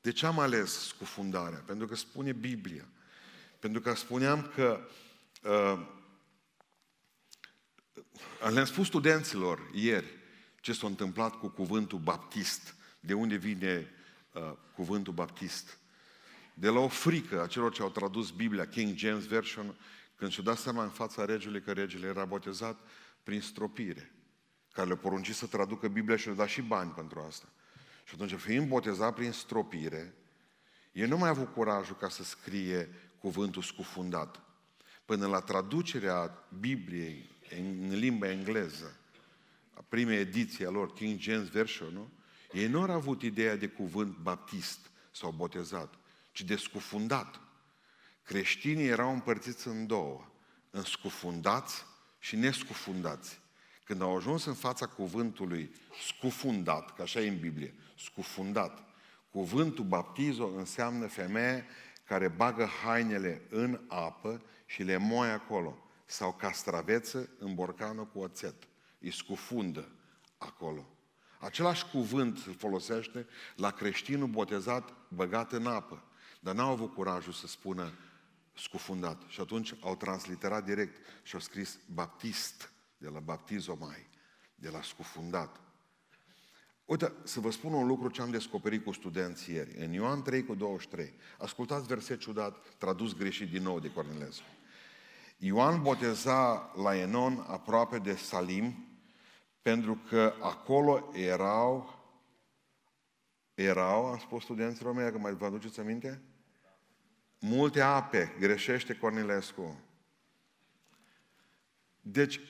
De 0.00 0.12
ce 0.12 0.26
am 0.26 0.38
ales 0.38 0.86
scufundarea? 0.86 1.58
Pentru 1.58 1.86
că 1.86 1.94
spune 1.94 2.32
Biblia. 2.32 2.84
Pentru 3.58 3.80
că 3.80 3.94
spuneam 3.94 4.50
că 4.54 4.88
uh, 5.42 5.86
le-am 8.50 8.64
spus 8.64 8.86
studenților 8.86 9.70
ieri 9.72 10.06
ce 10.60 10.72
s-a 10.72 10.86
întâmplat 10.86 11.38
cu 11.38 11.48
cuvântul 11.48 11.98
baptist. 11.98 12.74
De 13.00 13.14
unde 13.14 13.36
vine 13.36 13.90
uh, 14.32 14.52
cuvântul 14.74 15.12
baptist? 15.12 15.78
De 16.54 16.68
la 16.68 16.78
o 16.78 16.88
frică 16.88 17.42
a 17.42 17.46
celor 17.46 17.72
ce 17.72 17.82
au 17.82 17.90
tradus 17.90 18.30
Biblia, 18.30 18.68
King 18.68 18.96
James 18.96 19.26
Version, 19.26 19.76
când 20.16 20.30
și-au 20.30 20.44
dat 20.44 20.58
seama 20.58 20.82
în 20.82 20.90
fața 20.90 21.24
regelui 21.24 21.62
că 21.62 21.72
regele 21.72 22.06
era 22.06 22.24
botezat 22.24 22.78
prin 23.22 23.40
stropire, 23.40 24.12
care 24.78 24.90
le 24.90 24.96
porunci 24.96 25.34
să 25.34 25.46
traducă 25.46 25.88
Biblia 25.88 26.16
și 26.16 26.28
le 26.28 26.34
da 26.34 26.46
și 26.46 26.62
bani 26.62 26.90
pentru 26.90 27.20
asta. 27.20 27.48
Și 28.04 28.14
atunci, 28.14 28.34
fiind 28.34 28.68
botezat 28.68 29.14
prin 29.14 29.32
stropire, 29.32 30.14
el 30.92 31.08
nu 31.08 31.16
mai 31.16 31.28
a 31.28 31.30
avut 31.30 31.52
curajul 31.52 31.96
ca 31.96 32.08
să 32.08 32.24
scrie 32.24 32.88
cuvântul 33.18 33.62
scufundat. 33.62 34.40
Până 35.04 35.26
la 35.26 35.40
traducerea 35.40 36.46
Bibliei 36.60 37.30
în 37.50 37.88
limba 37.88 38.30
engleză, 38.30 38.96
a 39.74 39.84
primei 39.88 40.18
ediție 40.18 40.66
a 40.66 40.70
lor, 40.70 40.92
King 40.92 41.20
James 41.20 41.48
Version, 41.48 41.92
nu? 41.92 42.10
ei 42.52 42.68
nu 42.68 42.80
au 42.80 42.90
avut 42.90 43.22
ideea 43.22 43.56
de 43.56 43.68
cuvânt 43.68 44.16
baptist 44.16 44.78
sau 45.10 45.30
botezat, 45.30 45.94
ci 46.32 46.42
de 46.42 46.56
scufundat. 46.56 47.40
Creștinii 48.22 48.86
erau 48.86 49.12
împărțiți 49.12 49.68
în 49.68 49.86
două, 49.86 50.30
în 50.70 50.82
scufundați 50.82 51.84
și 52.18 52.36
nescufundați. 52.36 53.40
Când 53.88 54.02
au 54.02 54.16
ajuns 54.16 54.44
în 54.44 54.54
fața 54.54 54.86
cuvântului 54.86 55.70
scufundat, 56.08 56.94
că 56.94 57.02
așa 57.02 57.20
e 57.20 57.28
în 57.28 57.38
Biblie, 57.38 57.74
scufundat, 57.98 58.84
cuvântul 59.30 59.84
baptizo 59.84 60.46
înseamnă 60.46 61.06
femeie 61.06 61.66
care 62.04 62.28
bagă 62.28 62.64
hainele 62.64 63.42
în 63.50 63.80
apă 63.86 64.42
și 64.66 64.82
le 64.82 64.96
moaie 64.96 65.32
acolo. 65.32 65.78
Sau 66.06 66.32
castraveță 66.32 67.28
în 67.38 67.54
borcană 67.54 68.02
cu 68.02 68.18
oțet. 68.18 68.54
Îi 69.00 69.12
scufundă 69.12 69.88
acolo. 70.38 70.86
Același 71.38 71.86
cuvânt 71.86 72.38
se 72.38 72.50
folosește 72.50 73.26
la 73.56 73.70
creștinul 73.70 74.28
botezat 74.28 74.94
băgat 75.08 75.52
în 75.52 75.66
apă. 75.66 76.02
Dar 76.40 76.54
n-au 76.54 76.70
avut 76.70 76.94
curajul 76.94 77.32
să 77.32 77.46
spună 77.46 77.92
scufundat. 78.54 79.22
Și 79.28 79.40
atunci 79.40 79.74
au 79.80 79.96
transliterat 79.96 80.64
direct 80.64 80.96
și 81.22 81.34
au 81.34 81.40
scris 81.40 81.78
baptist, 81.94 82.72
de 82.98 83.08
la 83.08 83.20
baptizomai, 83.20 84.08
de 84.54 84.68
la 84.68 84.82
scufundat. 84.82 85.60
Uite, 86.84 87.12
să 87.24 87.40
vă 87.40 87.50
spun 87.50 87.72
un 87.72 87.86
lucru 87.86 88.08
ce 88.08 88.22
am 88.22 88.30
descoperit 88.30 88.84
cu 88.84 88.92
studenții 88.92 89.54
ieri. 89.54 89.84
În 89.84 89.92
Ioan 89.92 90.22
3 90.22 90.44
cu 90.44 90.54
23. 90.54 91.14
Ascultați 91.38 91.86
verset 91.86 92.18
ciudat, 92.20 92.74
tradus 92.78 93.16
greșit 93.16 93.50
din 93.50 93.62
nou 93.62 93.80
de 93.80 93.92
Cornelescu. 93.92 94.44
Ioan 95.36 95.82
boteza 95.82 96.72
la 96.82 96.96
Enon, 96.96 97.44
aproape 97.46 97.98
de 97.98 98.14
Salim, 98.14 98.86
pentru 99.62 100.00
că 100.08 100.34
acolo 100.40 101.10
erau, 101.14 101.98
erau, 103.54 104.06
am 104.06 104.18
spus 104.18 104.42
studenților 104.42 104.94
mei, 104.94 105.12
că 105.12 105.18
mai 105.18 105.34
vă 105.34 105.44
aduceți 105.44 105.80
aminte? 105.80 106.22
Multe 107.38 107.80
ape, 107.80 108.36
greșește 108.38 108.94
Cornilescu. 108.96 109.80
Deci, 112.10 112.40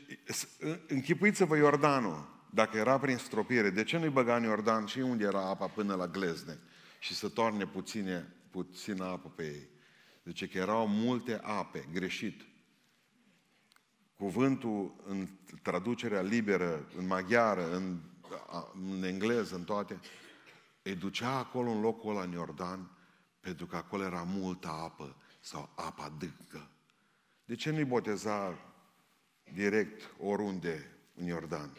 închipuiți-vă 0.88 1.56
Iordanul, 1.56 2.46
dacă 2.50 2.76
era 2.76 2.98
prin 2.98 3.16
stropire, 3.16 3.70
de 3.70 3.84
ce 3.84 3.98
nu-i 3.98 4.08
băga 4.08 4.36
în 4.36 4.42
Iordan 4.42 4.86
și 4.86 4.98
unde 4.98 5.24
era 5.24 5.48
apa 5.48 5.66
până 5.66 5.94
la 5.94 6.06
glezne 6.06 6.58
și 6.98 7.14
să 7.14 7.28
toarne 7.28 7.66
puține, 7.66 8.34
puțină 8.50 9.04
apă 9.04 9.28
pe 9.28 9.44
ei? 9.44 9.68
Deci 10.22 10.50
că 10.50 10.58
erau 10.58 10.88
multe 10.88 11.40
ape, 11.42 11.88
greșit. 11.92 12.46
Cuvântul 14.14 15.02
în 15.06 15.28
traducerea 15.62 16.22
liberă, 16.22 16.88
în 16.96 17.06
maghiară, 17.06 17.74
în, 17.74 18.00
în 18.72 19.02
engleză, 19.02 19.54
în 19.54 19.64
toate, 19.64 20.00
îi 20.82 20.94
ducea 20.94 21.38
acolo 21.38 21.70
în 21.70 21.80
locul 21.80 22.10
ăla 22.10 22.22
în 22.22 22.32
Iordan, 22.32 22.90
pentru 23.40 23.66
că 23.66 23.76
acolo 23.76 24.02
era 24.02 24.22
multă 24.22 24.68
apă 24.68 25.16
sau 25.40 25.72
apă 25.76 26.02
adâncă. 26.02 26.70
De 27.44 27.54
ce 27.54 27.70
nu-i 27.70 27.84
boteza 27.84 28.58
direct 29.54 30.14
oriunde 30.20 30.90
în 31.14 31.24
Iordan? 31.24 31.70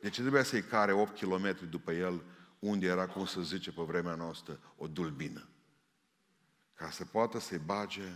De 0.00 0.10
ce 0.10 0.20
trebuia 0.20 0.42
să-i 0.42 0.62
care 0.62 0.92
8 0.92 1.18
km 1.18 1.68
după 1.70 1.92
el, 1.92 2.22
unde 2.58 2.86
era, 2.86 3.06
cum 3.06 3.26
să 3.26 3.40
zice 3.40 3.72
pe 3.72 3.82
vremea 3.82 4.14
noastră, 4.14 4.60
o 4.76 4.86
dulbină? 4.86 5.48
Ca 6.74 6.90
să 6.90 7.04
poată 7.04 7.38
să-i 7.38 7.60
bage 7.64 8.12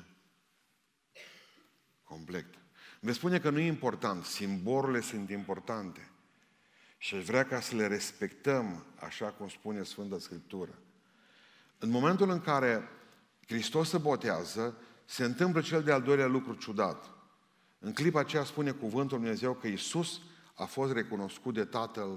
complet. 2.03 2.47
Veți 3.01 3.17
spune 3.17 3.39
că 3.39 3.51
nu 3.51 3.59
e 3.59 3.67
important, 3.67 4.25
simbolurile 4.25 5.01
sunt 5.01 5.31
importante. 5.31 6.11
Și 6.99 7.15
aș 7.15 7.25
vrea 7.25 7.45
ca 7.45 7.61
să 7.61 7.77
le 7.77 7.87
respectăm, 7.87 8.87
așa 9.01 9.27
cum 9.27 9.49
spune 9.49 9.83
Sfânta 9.83 10.19
Scriptură. 10.19 10.79
În 11.79 11.91
momentul 11.91 12.31
în 12.31 12.41
care 12.41 12.89
Hristos 13.47 13.89
se 13.89 13.99
botează, 13.99 14.77
se 15.05 15.25
întâmplă 15.25 15.61
cel 15.61 15.83
de-al 15.83 16.03
doilea 16.03 16.27
lucru 16.27 16.55
ciudat. 16.55 17.11
În 17.85 17.93
clipa 17.93 18.21
aceea 18.21 18.45
spune 18.45 18.71
cuvântul 18.71 19.17
Lui 19.17 19.27
Dumnezeu 19.27 19.55
că 19.55 19.67
Isus 19.67 20.21
a 20.55 20.65
fost 20.65 20.93
recunoscut 20.93 21.55
de 21.55 21.65
Tatăl 21.65 22.11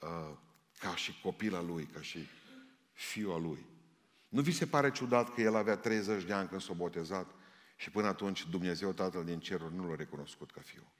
uh, 0.00 0.36
ca 0.78 0.96
și 0.96 1.20
copila 1.20 1.62
Lui, 1.62 1.84
ca 1.84 2.00
și 2.00 2.18
fiul 2.92 3.42
Lui. 3.42 3.66
Nu 4.28 4.40
vi 4.40 4.52
se 4.52 4.66
pare 4.66 4.90
ciudat 4.90 5.34
că 5.34 5.40
El 5.40 5.56
avea 5.56 5.76
30 5.76 6.24
de 6.24 6.32
ani 6.32 6.48
când 6.48 6.60
s-a 6.60 6.72
botezat 6.72 7.30
și 7.76 7.90
până 7.90 8.06
atunci 8.06 8.48
Dumnezeu 8.48 8.92
Tatăl 8.92 9.24
din 9.24 9.40
ceruri 9.40 9.74
nu 9.74 9.88
l-a 9.88 9.94
recunoscut 9.94 10.50
ca 10.50 10.60
fiu? 10.60 10.92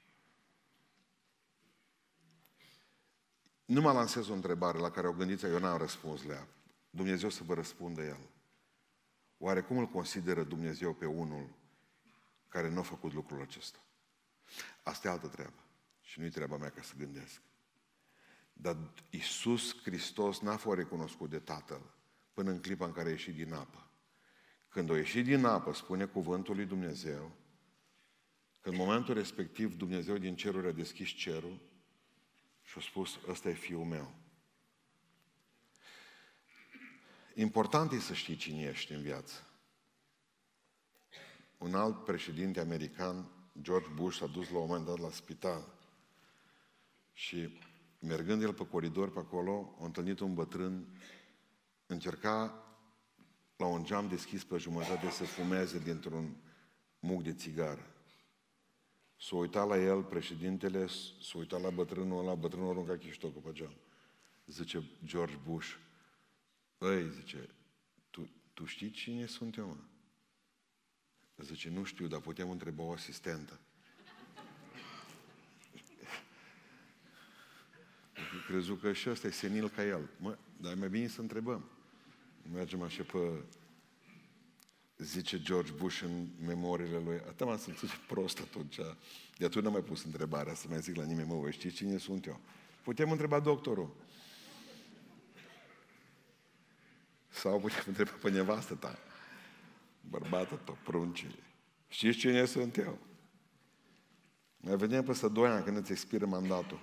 Nu 3.65 3.81
mă 3.81 3.91
lansez 3.91 4.29
o 4.29 4.33
întrebare 4.33 4.77
la 4.77 4.91
care 4.91 5.07
o 5.07 5.13
gândiți, 5.13 5.45
eu 5.45 5.59
n-am 5.59 5.77
răspuns 5.77 6.23
la 6.23 6.33
ea. 6.33 6.47
Dumnezeu 6.89 7.29
să 7.29 7.43
vă 7.43 7.53
răspundă 7.53 8.01
El. 8.01 8.29
Oare 9.37 9.61
cum 9.61 9.77
îl 9.77 9.87
consideră 9.87 10.43
Dumnezeu 10.43 10.93
pe 10.93 11.05
unul 11.05 11.49
care 12.49 12.69
nu 12.69 12.79
a 12.79 12.83
făcut 12.83 13.13
lucrul 13.13 13.41
acesta? 13.41 13.79
Asta 14.83 15.07
e 15.07 15.11
altă 15.11 15.27
treabă. 15.27 15.63
Și 16.01 16.19
nu-i 16.19 16.29
treaba 16.29 16.57
mea 16.57 16.69
ca 16.69 16.81
să 16.81 16.93
gândesc. 16.97 17.41
Dar 18.53 18.77
Iisus 19.09 19.81
Hristos 19.81 20.39
n-a 20.39 20.57
fost 20.57 20.77
recunoscut 20.77 21.29
de 21.29 21.39
Tatăl 21.39 21.81
până 22.33 22.51
în 22.51 22.61
clipa 22.61 22.85
în 22.85 22.91
care 22.91 23.07
a 23.07 23.11
ieșit 23.11 23.35
din 23.35 23.53
apă. 23.53 23.89
Când 24.69 24.89
a 24.89 24.97
ieșit 24.97 25.23
din 25.23 25.45
apă, 25.45 25.73
spune 25.73 26.05
cuvântul 26.05 26.55
lui 26.55 26.65
Dumnezeu, 26.65 27.35
că 28.61 28.69
în 28.69 28.75
momentul 28.75 29.13
respectiv 29.13 29.75
Dumnezeu 29.75 30.17
din 30.17 30.35
ceruri 30.35 30.67
a 30.67 30.71
deschis 30.71 31.09
cerul 31.09 31.59
și 32.61 32.77
a 32.77 32.81
spus, 32.81 33.19
ăsta 33.27 33.49
e 33.49 33.53
fiul 33.53 33.83
meu. 33.83 34.15
Important 37.33 37.91
e 37.91 37.99
să 37.99 38.13
știi 38.13 38.35
cine 38.35 38.61
ești 38.61 38.91
în 38.91 39.01
viață. 39.01 39.46
Un 41.57 41.73
alt 41.73 42.03
președinte 42.03 42.59
american, 42.59 43.29
George 43.61 43.89
Bush, 43.95 44.17
s-a 44.17 44.27
dus 44.27 44.49
la 44.49 44.57
un 44.57 44.67
moment 44.67 44.85
dat 44.85 44.97
la 44.99 45.11
spital 45.11 45.73
și 47.13 47.49
mergând 47.99 48.41
el 48.41 48.53
pe 48.53 48.67
coridor 48.67 49.11
pe 49.11 49.19
acolo, 49.19 49.75
a 49.79 49.85
întâlnit 49.85 50.19
un 50.19 50.33
bătrân, 50.33 50.87
încerca 51.85 52.63
la 53.55 53.65
un 53.65 53.83
geam 53.83 54.07
deschis 54.07 54.43
pe 54.43 54.57
jumătate 54.57 55.09
să 55.09 55.23
fumeze 55.23 55.79
dintr-un 55.79 56.35
muc 56.99 57.23
de 57.23 57.33
țigară. 57.33 57.91
S-a 59.19 59.35
uitat 59.35 59.67
la 59.67 59.77
el, 59.77 60.03
președintele, 60.03 60.87
s-a 61.21 61.37
uitat 61.37 61.61
la 61.61 61.69
bătrânul 61.69 62.19
ăla, 62.19 62.35
bătrânul 62.35 62.69
arunca 62.69 62.97
chiștocul 62.97 63.41
pe 63.41 63.51
geam. 63.51 63.73
Zice 64.45 64.83
George 65.05 65.37
Bush, 65.45 65.75
Băi, 66.77 67.09
zice, 67.09 67.49
tu, 68.09 68.29
tu 68.53 68.65
știi 68.65 68.91
cine 68.91 69.25
sunt 69.25 69.57
eu, 69.57 69.67
mă? 69.67 69.75
Zice, 71.37 71.69
nu 71.69 71.83
știu, 71.83 72.07
dar 72.07 72.19
putem 72.19 72.49
întreba 72.49 72.83
o 72.83 72.91
asistentă. 72.91 73.59
Crezu 78.47 78.75
că 78.75 78.93
și 78.93 79.09
ăsta 79.09 79.27
e 79.27 79.31
senil 79.31 79.69
ca 79.69 79.83
el. 79.83 80.09
Mă, 80.19 80.37
dar 80.61 80.71
e 80.71 80.75
mai 80.75 80.89
bine 80.89 81.07
să 81.07 81.21
întrebăm. 81.21 81.69
Mergem 82.53 82.81
așa 82.81 83.03
pe... 83.03 83.43
Zice 84.97 85.41
George 85.41 85.71
Bush 85.71 86.01
în 86.01 86.27
memoriile 86.45 86.99
lui, 86.99 87.15
atât 87.15 87.45
m-am 87.45 87.57
simțit 87.57 87.89
prost 87.89 88.39
atunci. 88.39 88.75
De 89.37 89.45
atunci 89.45 89.63
n-am 89.63 89.73
mai 89.73 89.81
pus 89.81 90.03
întrebarea 90.03 90.53
să 90.53 90.65
mai 90.69 90.79
zic 90.79 90.95
la 90.95 91.03
nimeni, 91.03 91.27
mă, 91.27 91.49
știți 91.49 91.75
cine 91.75 91.97
sunt 91.97 92.25
eu? 92.25 92.39
Putem 92.83 93.11
întreba 93.11 93.39
doctorul. 93.39 93.95
Sau 97.29 97.59
putem 97.59 97.83
întreba 97.87 98.11
pe 98.21 98.29
nevastă 98.29 98.75
ta. 98.75 98.99
Bărbată 100.09 100.55
tot, 100.63 100.77
prunce. 100.77 101.27
Știți 101.87 102.17
cine 102.17 102.45
sunt 102.45 102.77
eu? 102.77 102.97
Mai 104.57 104.75
vedem 104.75 105.03
peste 105.03 105.27
doi 105.27 105.49
ani 105.49 105.63
când 105.63 105.77
îți 105.77 105.91
expiră 105.91 106.25
mandatul. 106.25 106.79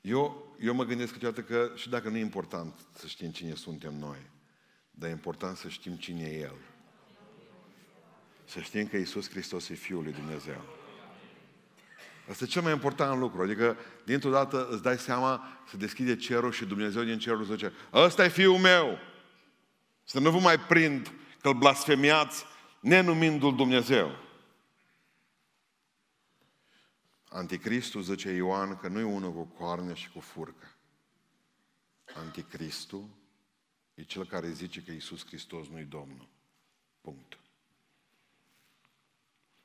Eu, 0.00 0.54
eu 0.60 0.74
mă 0.74 0.84
gândesc 0.84 1.12
câteodată 1.12 1.42
că 1.42 1.72
și 1.74 1.88
dacă 1.88 2.08
nu 2.08 2.16
e 2.16 2.20
important 2.20 2.74
să 2.92 3.06
știm 3.06 3.30
cine 3.30 3.54
suntem 3.54 3.94
noi, 3.94 4.18
dar 4.90 5.08
e 5.08 5.12
important 5.12 5.56
să 5.56 5.68
știm 5.68 5.92
cine 5.92 6.22
e 6.22 6.38
El. 6.38 6.56
Să 8.44 8.60
știm 8.60 8.86
că 8.86 8.96
Iisus 8.96 9.30
Hristos 9.30 9.68
e 9.68 9.74
Fiul 9.74 10.02
lui 10.02 10.12
Dumnezeu. 10.12 10.64
Asta 12.30 12.44
e 12.44 12.46
cel 12.46 12.62
mai 12.62 12.72
important 12.72 13.18
lucru. 13.18 13.42
Adică, 13.42 13.76
dintr-o 14.04 14.30
dată 14.30 14.68
îți 14.70 14.82
dai 14.82 14.98
seama 14.98 15.48
să 15.68 15.76
deschide 15.76 16.16
cerul 16.16 16.52
și 16.52 16.64
Dumnezeu 16.64 17.02
din 17.02 17.18
cerul 17.18 17.44
zice, 17.44 17.72
ăsta 17.92 18.24
e 18.24 18.28
Fiul 18.28 18.58
meu. 18.58 18.98
Să 20.10 20.20
nu 20.20 20.30
vă 20.30 20.38
mai 20.38 20.58
prind 20.58 21.12
că 21.40 21.48
îl 21.48 21.54
blasfemiați 21.54 22.44
nenumindu-l 22.80 23.56
Dumnezeu. 23.56 24.10
Anticristul, 27.28 28.02
zice 28.02 28.30
Ioan, 28.30 28.76
că 28.76 28.88
nu 28.88 28.98
e 28.98 29.02
unul 29.02 29.32
cu 29.32 29.44
coarne 29.44 29.94
și 29.94 30.10
cu 30.10 30.20
furcă. 30.20 30.76
Anticristul 32.14 33.08
e 33.94 34.02
cel 34.02 34.26
care 34.26 34.50
zice 34.52 34.82
că 34.82 34.92
Iisus 34.92 35.26
Hristos 35.26 35.68
nu-i 35.68 35.84
Domnul. 35.84 36.28
Punct. 37.00 37.38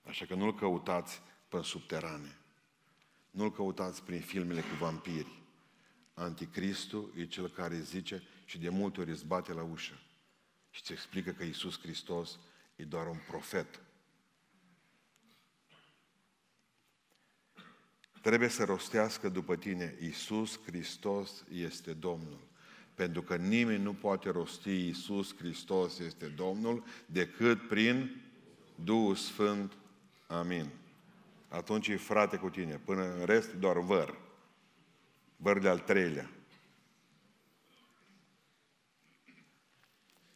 Așa 0.03 0.25
că 0.25 0.35
nu-l 0.35 0.55
căutați 0.55 1.21
pe 1.47 1.61
subterane. 1.61 2.37
Nu-l 3.31 3.51
căutați 3.51 4.03
prin 4.03 4.21
filmele 4.21 4.61
cu 4.61 4.75
vampiri. 4.79 5.41
Anticristul 6.13 7.13
e 7.17 7.25
cel 7.25 7.49
care 7.49 7.79
zice 7.79 8.23
și 8.45 8.57
de 8.57 8.69
multe 8.69 9.01
ori 9.01 9.11
îți 9.11 9.25
bate 9.25 9.53
la 9.53 9.63
ușă 9.63 9.99
și 10.75 10.81
îți 10.81 10.91
explică 10.91 11.31
că 11.31 11.43
Iisus 11.43 11.79
Hristos 11.79 12.39
e 12.75 12.83
doar 12.83 13.07
un 13.07 13.17
profet. 13.27 13.79
Trebuie 18.21 18.49
să 18.49 18.63
rostească 18.63 19.29
după 19.29 19.55
tine, 19.55 19.97
Iisus 20.01 20.59
Hristos 20.65 21.43
este 21.51 21.93
Domnul. 21.93 22.47
Pentru 22.93 23.21
că 23.21 23.35
nimeni 23.35 23.83
nu 23.83 23.93
poate 23.93 24.29
rosti 24.29 24.85
Iisus 24.85 25.35
Hristos 25.35 25.99
este 25.99 26.27
Domnul 26.27 26.83
decât 27.05 27.67
prin 27.67 28.21
Duhul 28.75 29.15
Sfânt. 29.15 29.73
Amin 30.27 30.71
atunci 31.55 31.87
e 31.87 31.97
frate 31.97 32.37
cu 32.37 32.49
tine. 32.49 32.81
Până 32.85 33.15
în 33.19 33.25
rest, 33.25 33.53
doar 33.53 33.79
văr. 33.79 34.17
Văr 35.37 35.59
de 35.59 35.67
al 35.67 35.79
treilea. 35.79 36.29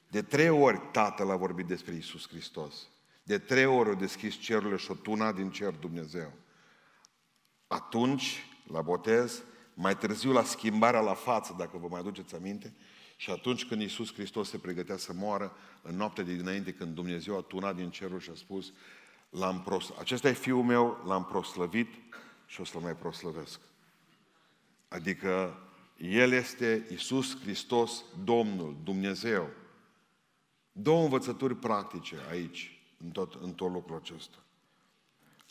De 0.10 0.22
trei 0.22 0.50
ori 0.50 0.82
Tatăl 0.92 1.32
a 1.32 1.36
vorbit 1.36 1.66
despre 1.66 1.94
Isus 1.94 2.28
Hristos. 2.28 2.88
De 3.24 3.38
trei 3.38 3.66
ori 3.66 3.90
a 3.90 3.94
deschis 3.94 4.36
cerurile 4.36 4.78
și 4.78 4.92
o 4.92 4.94
tuna 4.94 5.32
din 5.32 5.52
cer 5.52 5.74
Dumnezeu. 5.74 6.34
Atunci, 7.68 8.46
la 8.68 8.82
botez, 8.82 9.44
mai 9.74 9.98
târziu 9.98 10.32
la 10.32 10.44
schimbarea 10.44 11.00
la 11.00 11.14
față, 11.14 11.56
dacă 11.58 11.78
vă 11.78 11.88
mai 11.90 12.00
aduceți 12.00 12.36
aminte, 12.36 12.74
și 13.16 13.30
atunci 13.30 13.66
când 13.66 13.82
Iisus 13.82 14.14
Hristos 14.14 14.50
se 14.50 14.58
pregătea 14.58 14.98
să 14.98 15.14
moară, 15.14 15.56
în 15.82 15.96
noaptea 15.96 16.24
de 16.24 16.34
dinainte, 16.34 16.74
când 16.74 16.96
Dumnezeu 16.96 17.38
a 17.38 17.42
tunat 17.42 17.76
din 17.76 17.90
cerul 17.90 18.20
și 18.20 18.30
a 18.30 18.36
spus, 18.36 18.74
l-am 19.30 19.62
pros... 19.62 19.94
acesta 20.00 20.30
e 20.30 20.34
fiul 20.34 20.64
meu, 20.64 21.04
l-am 21.06 21.26
proslăvit 21.26 21.88
și 22.46 22.62
o 22.62 22.64
să-l 22.64 22.82
mai 22.82 22.96
proslăvesc. 22.96 23.60
Adică 24.88 25.58
El 25.98 26.32
este 26.32 26.88
Isus 26.92 27.42
Hristos, 27.42 28.04
Domnul, 28.24 28.78
Dumnezeu. 28.84 29.50
Două 30.72 31.04
învățături 31.04 31.56
practice 31.56 32.16
aici, 32.30 32.82
în 32.98 33.10
tot, 33.10 33.34
în 33.42 33.54
tot 33.54 33.72
lucrul 33.72 33.96
acesta. 33.96 34.38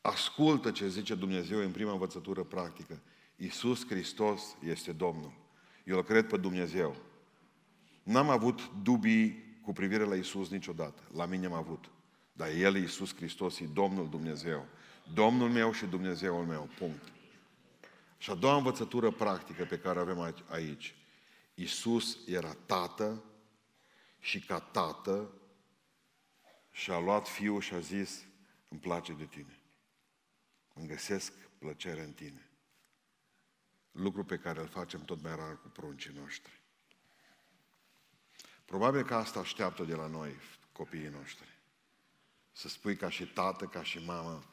Ascultă 0.03 0.71
ce 0.71 0.89
zice 0.89 1.15
Dumnezeu 1.15 1.59
în 1.59 1.71
prima 1.71 1.93
învățătură 1.93 2.43
practică. 2.43 3.01
Isus 3.37 3.87
Hristos 3.87 4.57
este 4.65 4.93
Domnul. 4.93 5.33
Eu 5.85 5.97
îl 5.97 6.05
cred 6.05 6.27
pe 6.27 6.37
Dumnezeu. 6.37 6.97
N-am 8.03 8.29
avut 8.29 8.71
dubii 8.83 9.59
cu 9.63 9.73
privire 9.73 10.05
la 10.05 10.15
Isus 10.15 10.49
niciodată. 10.49 11.03
La 11.15 11.27
mine 11.27 11.47
am 11.47 11.53
avut. 11.53 11.91
Dar 12.33 12.49
El, 12.49 12.77
Iisus 12.77 13.15
Hristos, 13.15 13.59
e 13.59 13.65
Domnul 13.73 14.09
Dumnezeu. 14.09 14.67
Domnul 15.15 15.51
meu 15.51 15.73
și 15.73 15.87
Dumnezeul 15.87 16.45
meu. 16.45 16.69
Punct. 16.79 17.03
Și 18.19 18.31
a 18.31 18.35
doua 18.35 18.57
învățătură 18.57 19.11
practică 19.11 19.65
pe 19.65 19.79
care 19.79 19.99
avem 19.99 20.35
aici. 20.49 20.95
Iisus 21.55 22.19
era 22.27 22.57
tată 22.67 23.23
și 24.21 24.41
ca 24.41 24.61
tată 24.61 25.33
și-a 26.71 26.99
luat 26.99 27.29
fiul 27.29 27.61
și 27.61 27.75
a 27.75 27.81
zis, 27.81 28.25
îmi 28.69 28.81
place 28.81 29.13
de 29.13 29.25
tine. 29.25 29.61
Îmi 30.75 30.87
găsesc 30.87 31.33
plăcere 31.59 32.03
în 32.03 32.13
tine. 32.13 32.51
Lucru 33.93 34.25
pe 34.25 34.39
care 34.39 34.61
îl 34.61 34.69
facem 34.69 35.05
tot 35.05 35.23
mai 35.23 35.37
rar 35.37 35.61
cu 35.61 35.69
pruncii 35.69 36.13
noștri. 36.13 36.61
Probabil 38.65 39.05
că 39.05 39.15
asta 39.15 39.41
așteaptă 39.41 39.85
de 39.85 39.95
la 39.95 40.07
noi 40.07 40.35
copiii 40.73 41.09
noștri. 41.09 41.59
Să 42.53 42.69
spui 42.69 42.97
ca 42.97 43.11
și 43.11 43.27
tată, 43.27 43.67
ca 43.67 43.83
și 43.83 44.05
mamă, 44.05 44.45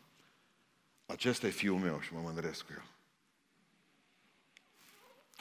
acesta 1.05 1.47
e 1.47 1.49
fiul 1.49 1.79
meu 1.79 2.01
și 2.01 2.13
mă 2.13 2.19
mândresc 2.19 2.65
cu 2.65 2.71
el. 2.71 2.89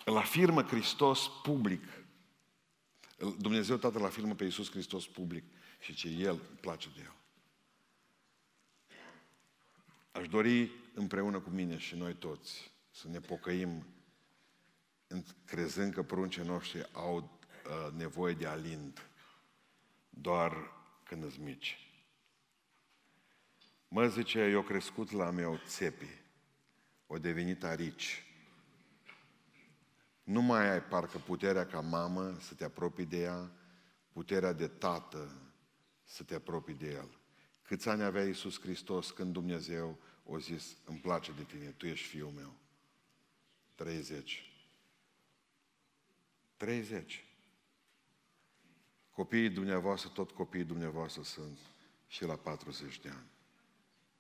Îl 0.05 0.17
afirmă 0.17 0.63
Hristos 0.63 1.29
public. 1.43 1.83
Dumnezeu 3.39 3.77
Tatăl 3.77 4.01
îl 4.01 4.07
afirmă 4.07 4.35
pe 4.35 4.45
Iisus 4.45 4.71
Hristos 4.71 5.07
public 5.07 5.45
și 5.81 5.95
ce 5.95 6.09
El 6.09 6.31
îmi 6.49 6.59
place 6.61 6.89
de 6.95 7.01
El. 7.01 7.15
Aș 10.13 10.29
dori 10.29 10.71
împreună 10.95 11.41
cu 11.41 11.51
mine 11.51 11.79
și 11.79 11.95
noi 11.95 12.15
toți 12.15 12.73
să 12.91 13.09
ne 13.09 13.21
pocăim 13.21 13.87
crezând 15.45 15.93
că 15.93 16.03
pruncii 16.03 16.43
noștri 16.43 16.89
au 16.93 17.17
uh, 17.17 17.93
nevoie 17.93 18.35
de 18.35 18.47
alind 18.47 19.09
doar 20.09 20.71
când 21.05 21.25
îți 21.25 21.41
mici. 21.41 21.79
Mă, 23.89 24.09
zice, 24.09 24.39
eu 24.39 24.63
crescut 24.63 25.11
la 25.11 25.31
meu 25.31 25.61
țepi, 25.67 26.09
o 27.07 27.19
devenit 27.19 27.65
arici. 27.65 28.24
Nu 30.25 30.41
mai 30.43 30.71
ai 30.71 30.83
parcă 30.83 31.19
puterea 31.19 31.67
ca 31.67 31.81
mamă 31.81 32.39
să 32.41 32.55
te 32.55 32.65
apropii 32.65 33.07
de 33.07 33.21
ea, 33.21 33.51
puterea 34.13 34.53
de 34.53 34.69
tată 34.69 35.53
să 36.03 36.23
te 36.23 36.35
apropii 36.35 36.75
de 36.75 36.91
el. 36.91 37.19
Câți 37.63 37.89
ani 37.89 38.03
avea 38.03 38.25
Iisus 38.25 38.61
Hristos 38.61 39.11
când 39.11 39.33
Dumnezeu 39.33 39.99
o 40.25 40.39
zis, 40.39 40.77
îmi 40.85 40.99
place 40.99 41.33
de 41.33 41.43
tine, 41.43 41.71
tu 41.71 41.87
ești 41.87 42.07
fiul 42.07 42.31
meu? 42.31 42.55
30. 43.75 44.53
30. 46.57 47.25
Copiii 49.11 49.51
dumneavoastră, 49.51 50.11
tot 50.11 50.31
copiii 50.31 50.65
dumneavoastră 50.65 51.23
sunt 51.23 51.59
și 52.07 52.25
la 52.25 52.37
40 52.37 53.01
de 53.01 53.09
ani. 53.09 53.33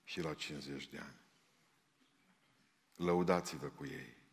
și 0.06 0.20
la 0.20 0.34
50 0.34 0.86
de 0.86 0.98
ani. 0.98 1.20
Lăudați-vă 2.94 3.66
cu 3.66 3.84
ei. 3.84 4.23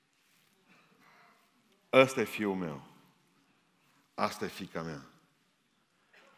Ăsta 1.94 2.22
e 2.22 2.24
fiul 2.24 2.56
meu. 2.56 2.88
Asta 4.14 4.46
e 4.46 4.48
fica 4.48 4.82
mea. 4.82 5.06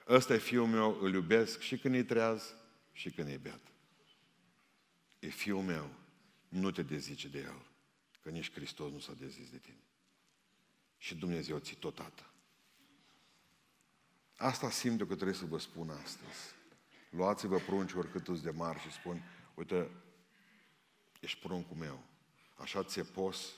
Ăsta 0.08 0.34
e 0.34 0.38
fiul 0.38 0.68
meu, 0.68 0.98
îl 1.02 1.14
iubesc 1.14 1.60
și 1.60 1.78
când 1.78 1.96
e 1.96 2.04
treaz 2.04 2.56
și 2.92 3.12
când 3.12 3.30
e 3.30 3.38
beat. 3.38 3.62
E 5.20 5.28
fiul 5.28 5.62
meu, 5.62 5.90
nu 6.48 6.72
te 6.72 6.82
dezice 6.82 7.28
de 7.28 7.40
el, 7.40 7.66
că 8.22 8.30
nici 8.30 8.52
Hristos 8.52 8.92
nu 8.92 9.00
s-a 9.00 9.14
dezis 9.14 9.50
de 9.50 9.58
tine. 9.58 9.84
Și 10.98 11.16
Dumnezeu 11.16 11.60
ți 11.60 11.76
tot 11.76 11.96
tată. 11.96 12.24
Asta 14.38 14.70
simt 14.70 15.00
eu 15.00 15.06
că 15.06 15.16
trebuie 15.16 15.36
să 15.36 15.46
vă 15.46 15.58
spun 15.58 15.90
astăzi. 15.90 16.56
Luați-vă 17.10 17.58
prunci 17.58 17.94
oricât 17.94 18.40
de 18.40 18.50
mari 18.50 18.80
și 18.80 18.92
spun, 18.92 19.24
uite, 19.54 19.90
ești 21.20 21.40
pruncul 21.40 21.78
meu. 21.78 22.04
Așa 22.56 22.84
ți-e 22.84 23.04
pos, 23.04 23.54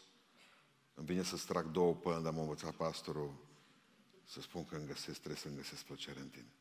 îmi 0.96 1.06
vine 1.06 1.24
să-ți 1.24 1.46
trag 1.46 1.66
două 1.66 1.94
până, 1.94 2.20
dar 2.20 2.34
m-a 2.34 2.42
învățat 2.42 2.74
pastorul 2.74 3.34
să 4.24 4.42
spun 4.42 4.66
că 4.66 4.76
îmi 4.76 4.88
găsesc, 4.88 5.18
trebuie 5.18 5.40
să-mi 5.40 5.56
găsesc 5.56 5.84
plăcere 5.84 6.20
în 6.20 6.30
tine. 6.30 6.54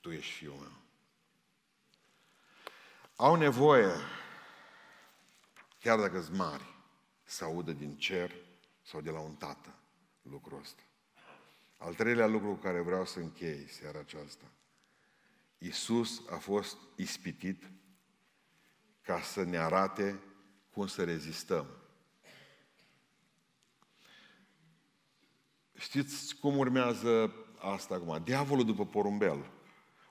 Tu 0.00 0.10
ești 0.10 0.32
fiul 0.32 0.54
meu. 0.54 0.72
Au 3.16 3.34
nevoie, 3.34 3.92
chiar 5.80 5.98
dacă 5.98 6.20
sunt 6.22 6.36
mari, 6.36 6.74
să 7.24 7.44
audă 7.44 7.72
din 7.72 7.96
cer 7.96 8.34
sau 8.82 9.00
de 9.00 9.10
la 9.10 9.20
un 9.20 9.34
tată 9.34 9.74
lucrul 10.22 10.60
ăsta. 10.60 10.82
Al 11.76 11.94
treilea 11.94 12.26
lucru 12.26 12.48
cu 12.48 12.60
care 12.60 12.80
vreau 12.80 13.06
să 13.06 13.18
închei 13.18 13.68
seara 13.68 13.98
aceasta. 13.98 14.44
Iisus 15.58 16.22
a 16.30 16.36
fost 16.36 16.76
ispitit 16.96 17.70
ca 19.02 19.20
să 19.20 19.42
ne 19.42 19.58
arate 19.58 20.20
cum 20.70 20.86
să 20.86 21.04
rezistăm. 21.04 21.83
Știți 25.78 26.36
cum 26.40 26.58
urmează 26.58 27.32
asta 27.58 27.94
acum? 27.94 28.20
Diavolul 28.24 28.64
după 28.64 28.86
porumbel. 28.86 29.50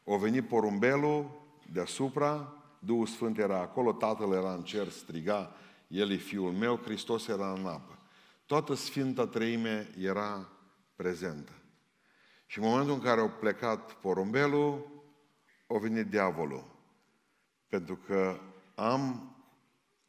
O 0.03 0.17
venit 0.17 0.47
porumbelul 0.47 1.41
deasupra, 1.71 2.53
Duhul 2.79 3.05
Sfânt 3.05 3.37
era 3.37 3.59
acolo, 3.59 3.91
Tatăl 3.91 4.33
era 4.33 4.53
în 4.53 4.63
cer, 4.63 4.87
striga, 4.87 5.55
El 5.87 6.11
e 6.11 6.15
Fiul 6.15 6.51
meu, 6.51 6.77
Hristos 6.77 7.27
era 7.27 7.51
în 7.51 7.65
apă. 7.65 7.97
Toată 8.45 8.73
Sfânta 8.73 9.27
Treime 9.27 9.89
era 9.99 10.49
prezentă. 10.95 11.51
Și 12.45 12.59
în 12.59 12.65
momentul 12.65 12.93
în 12.93 13.01
care 13.01 13.19
au 13.19 13.29
plecat 13.39 13.93
porumbelul, 13.93 14.87
a 15.67 15.77
venit 15.77 16.05
diavolul. 16.05 16.63
Pentru 17.67 17.95
că 17.95 18.39
am 18.75 19.35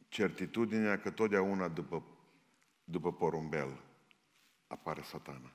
certitudinea 0.07 0.99
că 0.99 1.09
totdeauna 1.09 1.67
după, 1.67 2.03
după 2.83 3.13
porumbel 3.13 3.84
apare 4.67 5.01
satana. 5.01 5.51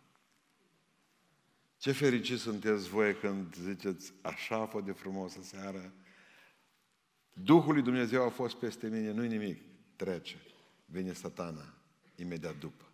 Ce 1.76 1.92
fericiți 1.92 2.42
sunteți 2.42 2.88
voi 2.88 3.14
când 3.14 3.54
ziceți, 3.54 4.12
așa 4.22 4.56
a 4.56 4.66
fost 4.66 4.84
de 4.84 4.92
frumos 4.92 5.32
seară, 5.32 5.92
Duhul 7.32 7.72
lui 7.72 7.82
Dumnezeu 7.82 8.24
a 8.24 8.28
fost 8.28 8.56
peste 8.56 8.88
mine, 8.88 9.10
nu-i 9.10 9.28
nimic, 9.28 9.62
trece. 9.96 10.36
Vine 10.84 11.12
satana 11.12 11.74
imediat 12.16 12.56
după. 12.56 12.84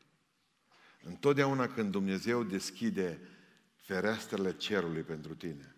Întotdeauna 1.03 1.69
când 1.69 1.91
Dumnezeu 1.91 2.43
deschide 2.43 3.21
ferestrele 3.75 4.57
cerului 4.57 5.03
pentru 5.03 5.35
tine, 5.35 5.77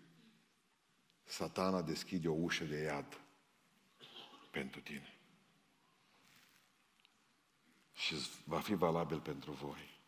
satana 1.23 1.81
deschide 1.81 2.27
o 2.27 2.33
ușă 2.33 2.63
de 2.63 2.77
iad 2.77 3.21
pentru 4.51 4.81
tine. 4.81 5.13
Și 7.93 8.15
va 8.45 8.59
fi 8.59 8.73
valabil 8.73 9.19
pentru 9.19 9.51
voi. 9.51 9.98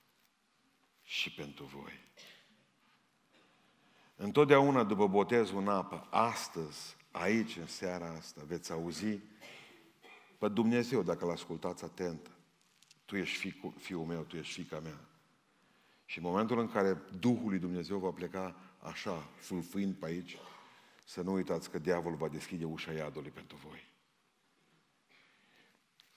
Și 1.12 1.34
pentru 1.34 1.64
voi. 1.64 2.00
Întotdeauna 4.16 4.84
după 4.84 5.08
botezul 5.08 5.58
în 5.58 5.68
apă, 5.68 6.08
astăzi, 6.10 6.96
aici, 7.12 7.56
în 7.58 7.68
seara 7.68 8.10
asta, 8.10 8.42
veți 8.46 8.72
auzi 8.72 9.20
pe 10.38 10.48
Dumnezeu, 10.48 11.04
dacă 11.04 11.26
l 11.26 11.30
ascultați 11.30 11.84
atent. 11.84 12.32
Tu 13.06 13.16
ești 13.16 13.38
fiul, 13.38 13.74
fiul 13.78 14.06
meu, 14.06 14.22
tu 14.22 14.38
ești 14.38 14.62
fica 14.62 14.80
mea. 14.80 15.00
Și 16.06 16.18
în 16.18 16.24
momentul 16.24 16.60
în 16.60 16.68
care 16.68 17.02
Duhul 17.20 17.50
lui 17.50 17.60
Dumnezeu 17.60 17.98
va 17.98 18.12
pleca 18.12 18.56
așa, 18.80 19.30
fulfâind 19.36 19.96
pe 19.96 20.06
aici, 20.06 20.38
să 21.06 21.22
nu 21.22 21.34
uitați 21.34 21.70
că 21.70 21.80
diavolul 21.80 22.18
va 22.18 22.28
deschide 22.28 22.66
ușa 22.66 22.92
iadului 22.92 23.32
pentru 23.32 23.58
voi. 23.68 23.88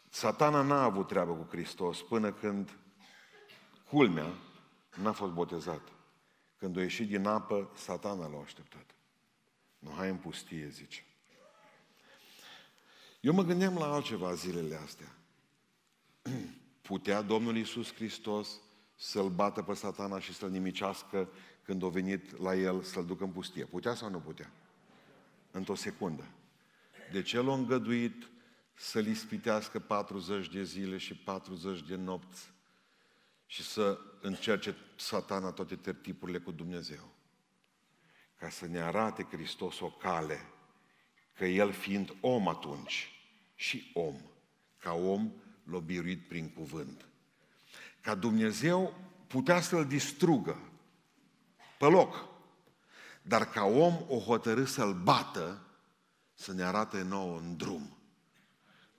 Satana 0.09 0.63
n-a 0.63 0.83
avut 0.83 1.07
treabă 1.07 1.33
cu 1.33 1.47
Hristos 1.51 2.03
până 2.03 2.33
când, 2.33 2.79
culmea, 3.89 4.35
n-a 4.95 5.13
fost 5.13 5.33
botezat. 5.33 5.93
Când 6.59 6.77
a 6.77 6.81
ieșit 6.81 7.09
din 7.09 7.27
apă, 7.27 7.71
satana 7.77 8.27
l-a 8.27 8.41
așteptat. 8.43 8.95
Nu, 9.79 9.91
hai 9.91 10.09
în 10.09 10.17
pustie, 10.17 10.69
zice. 10.69 11.05
Eu 13.21 13.33
mă 13.33 13.43
gândeam 13.43 13.75
la 13.75 13.93
altceva 13.93 14.35
zilele 14.35 14.75
astea. 14.75 15.15
Putea 16.83 17.23
Domnul 17.23 17.57
Iisus 17.57 17.95
Hristos 17.95 18.61
să-l 18.97 19.29
bată 19.29 19.63
pe 19.63 19.75
satana 19.75 20.21
și 20.21 20.35
să-l 20.35 20.51
nimicească 20.51 21.29
când 21.63 21.83
a 21.83 21.89
venit 21.89 22.39
la 22.39 22.55
el 22.55 22.83
să-l 22.83 23.07
ducă 23.07 23.25
în 23.25 23.31
pustie. 23.31 23.65
Putea 23.65 23.95
sau 23.95 24.11
nu 24.11 24.19
putea? 24.19 24.51
Într-o 25.51 25.75
secundă. 25.75 26.25
De 27.13 27.23
ce 27.23 27.41
l-a 27.41 27.55
îngăduit 27.55 28.29
să-l 28.75 29.07
ispitească 29.07 29.79
40 29.79 30.49
de 30.49 30.63
zile 30.63 30.97
și 30.97 31.15
40 31.15 31.83
de 31.83 31.97
nopți 31.97 32.54
și 33.55 33.63
să 33.63 33.99
încerce 34.21 34.77
satana 34.97 35.51
toate 35.51 35.77
tertipurile 35.77 36.39
cu 36.39 36.51
Dumnezeu? 36.51 37.09
Ca 38.37 38.49
să 38.49 38.67
ne 38.67 38.81
arate 38.81 39.27
Hristos 39.31 39.81
o 39.81 39.91
cale, 39.91 40.41
că 41.33 41.45
El 41.45 41.73
fiind 41.73 42.17
om 42.21 42.49
atunci 42.49 43.11
și 43.55 43.91
om, 43.93 44.17
ca 44.79 44.93
om 44.93 45.33
l-a 45.65 45.79
biruit 45.79 46.29
prin 46.29 46.51
cuvânt. 46.51 47.09
Ca 48.01 48.15
Dumnezeu 48.15 48.95
putea 49.27 49.61
să-l 49.61 49.87
distrugă 49.87 50.59
pe 51.79 51.85
loc, 51.85 52.29
dar 53.23 53.51
ca 53.51 53.65
om 53.65 54.05
o 54.09 54.19
hotărâ 54.19 54.65
să-l 54.65 54.95
bată, 54.95 55.67
să 56.33 56.53
ne 56.53 56.63
arate 56.63 57.03
nouă 57.03 57.39
în 57.39 57.57
drum. 57.57 57.97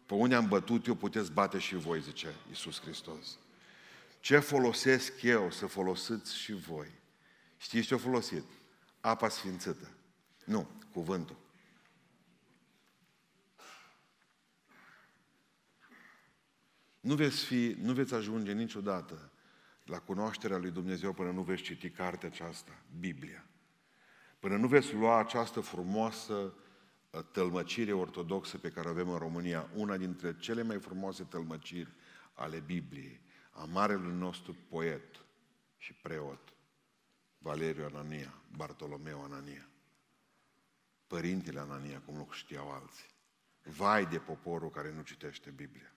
Pe 0.05 0.13
unde 0.13 0.35
am 0.35 0.47
bătut 0.47 0.85
eu, 0.85 0.95
puteți 0.95 1.31
bate 1.31 1.59
și 1.59 1.75
voi, 1.75 2.01
zice 2.01 2.35
Iisus 2.47 2.81
Hristos. 2.81 3.37
Ce 4.25 4.39
folosesc 4.39 5.21
eu 5.21 5.51
să 5.51 5.65
folosiți 5.65 6.37
și 6.37 6.53
voi? 6.53 6.87
Știți 7.57 7.87
ce-a 7.87 7.97
folosit? 7.97 8.43
Apa 8.99 9.29
sfințită. 9.29 9.89
Nu, 10.45 10.69
cuvântul. 10.91 11.37
Nu 16.99 17.15
veți, 17.15 17.45
fi, 17.45 17.75
nu 17.79 17.93
veți 17.93 18.13
ajunge 18.13 18.51
niciodată 18.51 19.31
la 19.83 19.99
cunoașterea 19.99 20.57
lui 20.57 20.71
Dumnezeu 20.71 21.13
până 21.13 21.31
nu 21.31 21.41
veți 21.41 21.61
citi 21.61 21.89
cartea 21.89 22.29
aceasta, 22.29 22.81
Biblia. 22.99 23.45
Până 24.39 24.57
nu 24.57 24.67
veți 24.67 24.93
lua 24.93 25.19
această 25.19 25.59
frumoasă 25.59 26.53
uh, 27.09 27.21
tălmăcire 27.31 27.93
ortodoxă 27.93 28.57
pe 28.57 28.69
care 28.69 28.87
o 28.87 28.91
avem 28.91 29.09
în 29.09 29.17
România, 29.17 29.69
una 29.75 29.97
dintre 29.97 30.35
cele 30.39 30.63
mai 30.63 30.79
frumoase 30.79 31.23
tălmăciri 31.23 31.93
ale 32.33 32.59
Bibliei, 32.65 33.23
a 33.55 33.65
marelui 33.65 34.13
nostru 34.13 34.55
poet 34.69 35.25
și 35.77 35.93
preot, 35.93 36.53
Valeriu 37.37 37.85
Anania, 37.85 38.33
Bartolomeu 38.55 39.23
Anania. 39.23 39.67
Părintele 41.07 41.59
Anania, 41.59 42.01
cum 42.05 42.15
nu 42.15 42.27
știau 42.31 42.71
alții. 42.71 43.05
Vai 43.63 44.05
de 44.05 44.17
poporul 44.17 44.69
care 44.69 44.91
nu 44.91 45.01
citește 45.01 45.49
Biblia. 45.49 45.91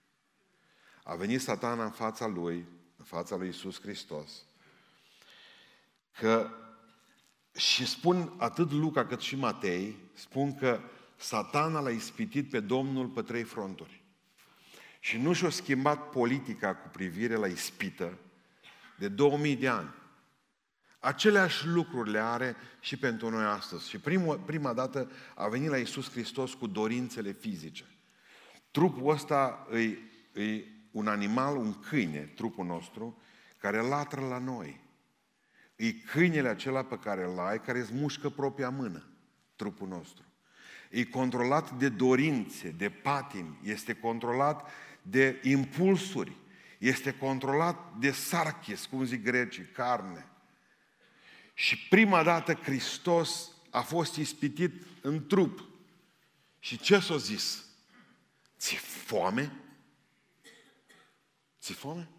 A 1.03 1.15
venit 1.15 1.41
satana 1.41 1.83
în 1.83 1.91
fața 1.91 2.27
lui, 2.27 2.65
în 2.97 3.05
fața 3.05 3.35
lui 3.35 3.47
Isus 3.47 3.81
Hristos, 3.81 4.45
că 6.11 6.49
și 7.55 7.85
spun 7.85 8.33
atât 8.37 8.71
Luca 8.71 9.05
cât 9.05 9.19
și 9.19 9.35
Matei, 9.35 9.95
spun 10.13 10.55
că 10.55 10.81
satana 11.15 11.79
l-a 11.79 11.89
ispitit 11.89 12.49
pe 12.49 12.59
Domnul 12.59 13.07
pe 13.07 13.21
trei 13.21 13.43
fronturi. 13.43 14.03
Și 14.99 15.17
nu 15.17 15.33
și-a 15.33 15.49
schimbat 15.49 16.09
politica 16.09 16.75
cu 16.75 16.87
privire 16.87 17.35
la 17.35 17.47
ispită 17.47 18.17
de 18.97 19.07
2000 19.07 19.55
de 19.55 19.67
ani. 19.67 19.93
Aceleași 20.99 21.67
lucruri 21.67 22.11
le 22.11 22.19
are 22.19 22.55
și 22.79 22.97
pentru 22.97 23.29
noi 23.29 23.43
astăzi. 23.43 23.89
Și 23.89 23.99
primul, 23.99 24.37
prima 24.37 24.73
dată 24.73 25.11
a 25.35 25.47
venit 25.47 25.69
la 25.69 25.77
Isus 25.77 26.11
Hristos 26.11 26.53
cu 26.53 26.67
dorințele 26.67 27.31
fizice. 27.31 27.85
Trupul 28.71 29.11
ăsta 29.11 29.67
îi, 29.69 29.99
îi 30.33 30.79
un 30.91 31.07
animal, 31.07 31.57
un 31.57 31.73
câine, 31.73 32.19
trupul 32.19 32.65
nostru, 32.65 33.21
care 33.57 33.81
latră 33.81 34.21
la 34.21 34.37
noi. 34.37 34.79
E 35.75 35.91
câinele 35.91 36.47
acela 36.47 36.83
pe 36.83 36.97
care 36.97 37.23
îl 37.23 37.39
ai, 37.39 37.61
care 37.61 37.79
îți 37.79 37.93
mușcă 37.93 38.29
propria 38.29 38.69
mână, 38.69 39.07
trupul 39.55 39.87
nostru. 39.87 40.23
e 40.89 41.03
controlat 41.03 41.71
de 41.71 41.89
dorințe, 41.89 42.69
de 42.69 42.89
patimi, 42.89 43.59
este 43.63 43.93
controlat 43.93 44.69
de 45.09 45.39
impulsuri, 45.43 46.35
este 46.77 47.13
controlat 47.13 47.97
de 47.97 48.11
sarchis, 48.11 48.85
cum 48.85 49.05
zic 49.05 49.23
grecii, 49.23 49.65
carne. 49.65 50.29
Și 51.53 51.87
prima 51.87 52.23
dată 52.23 52.53
Hristos 52.53 53.51
a 53.69 53.81
fost 53.81 54.15
ispitit 54.15 54.85
în 55.01 55.27
trup. 55.27 55.67
Și 56.59 56.77
ce 56.77 56.99
s-a 56.99 57.17
zis? 57.17 57.65
Ți 58.57 58.75
foame? 58.75 59.51
Ți 61.61 61.73
foame? 61.73 62.09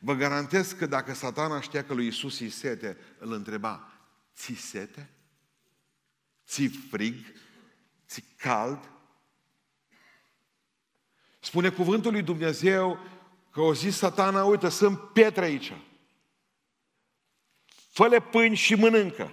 Vă 0.00 0.14
garantez 0.14 0.72
că 0.72 0.86
dacă 0.86 1.14
satana 1.14 1.60
știa 1.60 1.84
că 1.84 1.94
lui 1.94 2.06
Isus 2.06 2.40
îi 2.40 2.50
sete, 2.50 2.96
îl 3.18 3.32
întreba, 3.32 3.92
ți 4.34 4.54
sete? 4.54 5.10
Ți 6.46 6.66
frig? 6.66 7.14
Ți 8.06 8.24
cald? 8.36 8.93
Spune 11.44 11.70
cuvântul 11.70 12.12
lui 12.12 12.22
Dumnezeu 12.22 12.98
că 13.50 13.60
o 13.60 13.74
zis 13.74 13.96
satana, 13.96 14.44
uite, 14.44 14.68
sunt 14.68 14.98
pietre 14.98 15.44
aici. 15.44 15.72
Fă-le 17.90 18.20
pâini 18.20 18.56
și 18.56 18.74
mănâncă. 18.74 19.32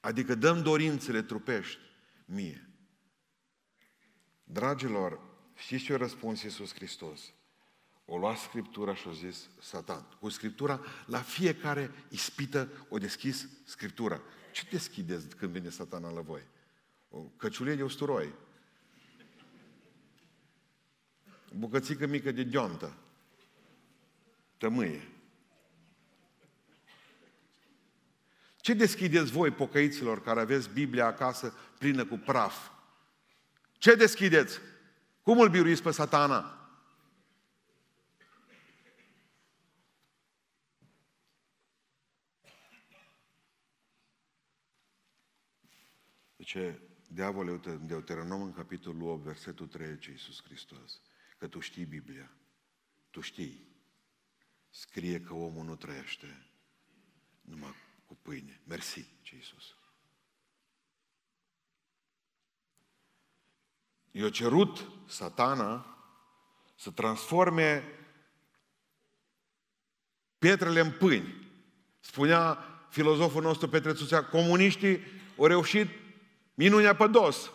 Adică 0.00 0.34
dăm 0.34 0.62
dorințele 0.62 1.22
trupești 1.22 1.78
mie. 2.24 2.70
Dragilor, 4.44 5.20
știți 5.54 5.84
ce 5.84 5.92
a 5.92 5.96
răspuns 5.96 6.42
Iisus 6.42 6.74
Hristos? 6.74 7.20
O 8.04 8.18
luat 8.18 8.38
Scriptura 8.38 8.94
și 8.94 9.08
o 9.08 9.12
zis 9.12 9.48
Satan. 9.60 10.06
Cu 10.20 10.28
Scriptura, 10.28 10.80
la 11.06 11.18
fiecare 11.18 11.90
ispită 12.08 12.86
o 12.88 12.98
deschis 12.98 13.48
Scriptura. 13.64 14.20
Ce 14.52 14.66
deschideți 14.70 15.36
când 15.36 15.52
vine 15.52 15.68
satana 15.68 16.10
la 16.10 16.20
voi? 16.20 16.42
O 17.10 17.18
căciulie 17.18 17.74
de 17.74 17.82
usturoi. 17.82 18.32
O 21.41 21.41
bucățică 21.58 22.06
mică 22.06 22.32
de 22.32 22.42
deontă. 22.42 22.96
Tămâie. 24.58 25.08
Ce 28.56 28.74
deschideți 28.74 29.32
voi, 29.32 29.50
pocăiților, 29.50 30.22
care 30.22 30.40
aveți 30.40 30.70
Biblia 30.70 31.06
acasă 31.06 31.54
plină 31.78 32.04
cu 32.04 32.16
praf? 32.16 32.70
Ce 33.78 33.94
deschideți? 33.94 34.58
Cum 35.22 35.40
îl 35.40 35.48
biruiți 35.48 35.82
pe 35.82 35.90
satana? 35.90 36.56
ce 46.52 46.80
diavolul 47.08 47.60
în 47.64 47.86
Deuteronom 47.86 48.42
în 48.42 48.52
capitolul 48.52 49.08
8, 49.08 49.24
versetul 49.24 49.66
3, 49.66 49.98
ce 49.98 50.10
Iisus 50.10 50.42
Hristos, 50.42 51.00
că 51.42 51.48
tu 51.48 51.60
știi 51.60 51.84
Biblia, 51.84 52.30
tu 53.10 53.20
știi, 53.20 53.66
scrie 54.70 55.20
că 55.20 55.34
omul 55.34 55.64
nu 55.64 55.76
trăiește 55.76 56.46
numai 57.40 57.74
cu 58.06 58.16
pâine. 58.22 58.60
Mersi, 58.64 59.06
ce 59.22 59.34
Iisus. 59.34 59.74
I-a 64.10 64.30
cerut 64.30 64.88
satana 65.06 65.98
să 66.74 66.90
transforme 66.90 67.84
pietrele 70.38 70.80
în 70.80 70.90
pâini. 70.90 71.50
Spunea 72.00 72.58
filozoful 72.90 73.42
nostru 73.42 73.68
Petre 73.68 73.94
Țuțea, 73.94 74.24
comuniștii 74.24 75.00
au 75.38 75.46
reușit 75.46 75.88
minunea 76.54 76.96
pe 76.96 77.06
dos. 77.06 77.50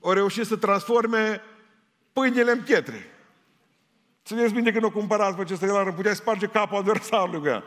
Au 0.00 0.12
reușit 0.12 0.46
să 0.46 0.56
transforme 0.56 1.42
pâinile 2.18 2.50
în 2.50 2.62
pietre. 2.62 3.06
Țineți 4.24 4.54
minte 4.54 4.72
că 4.72 4.80
nu 4.80 4.90
cumpărați 4.90 5.36
pe 5.36 5.42
acesta, 5.42 5.66
el 5.66 5.92
putea 5.92 6.14
sparge 6.14 6.46
capul 6.46 6.78
adversarului 6.78 7.40
cu 7.40 7.46
ea. 7.46 7.64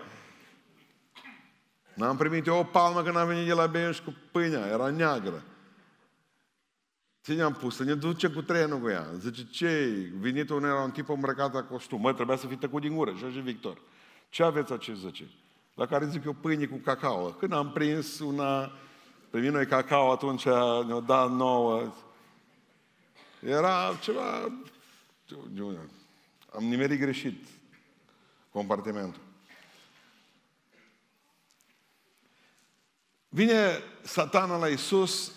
N-am 1.94 2.18
primit 2.18 2.48
eu 2.48 2.58
o 2.58 2.64
palmă 2.64 3.04
când 3.04 3.16
am 3.16 3.28
venit 3.28 3.48
de 3.48 3.54
la 3.54 3.68
Beiuș 3.68 4.00
cu 4.00 4.16
pâinea, 4.32 4.68
era 4.68 4.90
neagră. 4.90 5.44
Ce 7.22 7.34
ne-am 7.34 7.54
pus? 7.54 7.76
Să 7.76 7.84
ne 7.84 7.94
ducem 7.94 8.32
cu 8.32 8.42
trenul 8.42 8.80
cu 8.80 8.90
ea. 8.90 9.08
Zice, 9.20 9.48
ce 9.52 9.92
Venitul 10.20 10.64
era 10.64 10.82
un 10.82 10.92
tip 10.92 11.10
îmbrăcat 11.10 11.54
la 11.54 11.64
costum. 11.64 12.02
Mă, 12.02 12.14
trebuia 12.14 12.36
să 12.36 12.48
fii 12.48 12.58
tăcut 12.58 12.82
din 12.82 12.96
gură. 12.96 13.14
Și 13.18 13.24
așa 13.24 13.40
Victor. 13.40 13.78
Ce 14.30 14.44
aveți 14.44 14.74
acest 14.74 15.00
zice? 15.00 15.30
La 15.76 15.86
care 15.86 16.06
zic 16.06 16.26
eu 16.26 16.34
pâine 16.34 16.66
cu 16.66 16.76
cacao. 16.76 17.26
Când 17.26 17.54
am 17.54 17.72
prins 17.72 18.20
una 18.20 18.72
pe 19.30 19.40
mine 19.40 19.64
cacao 19.64 20.12
atunci 20.12 20.46
ne-o 20.88 21.00
dat 21.00 21.32
nouă. 21.32 21.94
Era 23.46 23.98
ceva... 24.02 24.52
Am 26.54 26.64
nimerit 26.64 27.00
greșit 27.00 27.44
compartimentul. 28.50 29.22
Vine 33.30 33.84
satana 34.02 34.58
la 34.58 34.68
Isus 34.68 35.32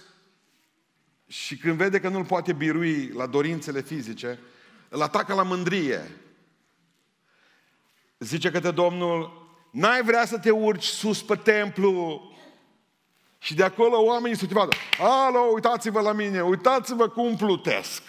și 1.26 1.56
când 1.56 1.76
vede 1.76 2.00
că 2.00 2.08
nu-l 2.08 2.24
poate 2.24 2.52
birui 2.52 3.08
la 3.08 3.26
dorințele 3.26 3.80
fizice, 3.80 4.38
îl 4.88 5.02
atacă 5.02 5.34
la 5.34 5.42
mândrie. 5.42 6.10
Zice 8.18 8.50
către 8.50 8.70
Domnul, 8.70 9.48
n-ai 9.70 10.02
vrea 10.02 10.26
să 10.26 10.38
te 10.38 10.50
urci 10.50 10.84
sus 10.84 11.22
pe 11.22 11.36
templu 11.36 12.22
și 13.44 13.54
de 13.54 13.64
acolo 13.64 14.02
oamenii 14.02 14.36
să 14.36 14.46
te 14.46 14.54
vadă. 14.54 14.76
Alo, 14.98 15.40
uitați-vă 15.40 16.00
la 16.00 16.12
mine, 16.12 16.42
uitați-vă 16.42 17.08
cum 17.08 17.36
plutesc. 17.36 18.02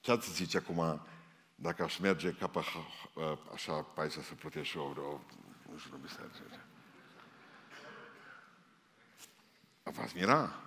Ce 0.00 0.10
ați 0.10 0.34
zice 0.34 0.56
acum, 0.56 1.06
dacă 1.54 1.82
aș 1.82 1.98
merge 1.98 2.30
ca 2.30 2.46
pe 2.46 2.60
așa 3.52 3.72
pe 3.72 4.00
aici 4.00 4.12
să 4.12 4.34
plutesc 4.38 4.66
și 4.66 4.76
eu, 4.76 5.20
nu 5.70 5.78
știu, 5.78 5.90
nu 5.92 5.98
biserică. 6.02 6.64
V-ați 9.82 10.16
mira? 10.16 10.60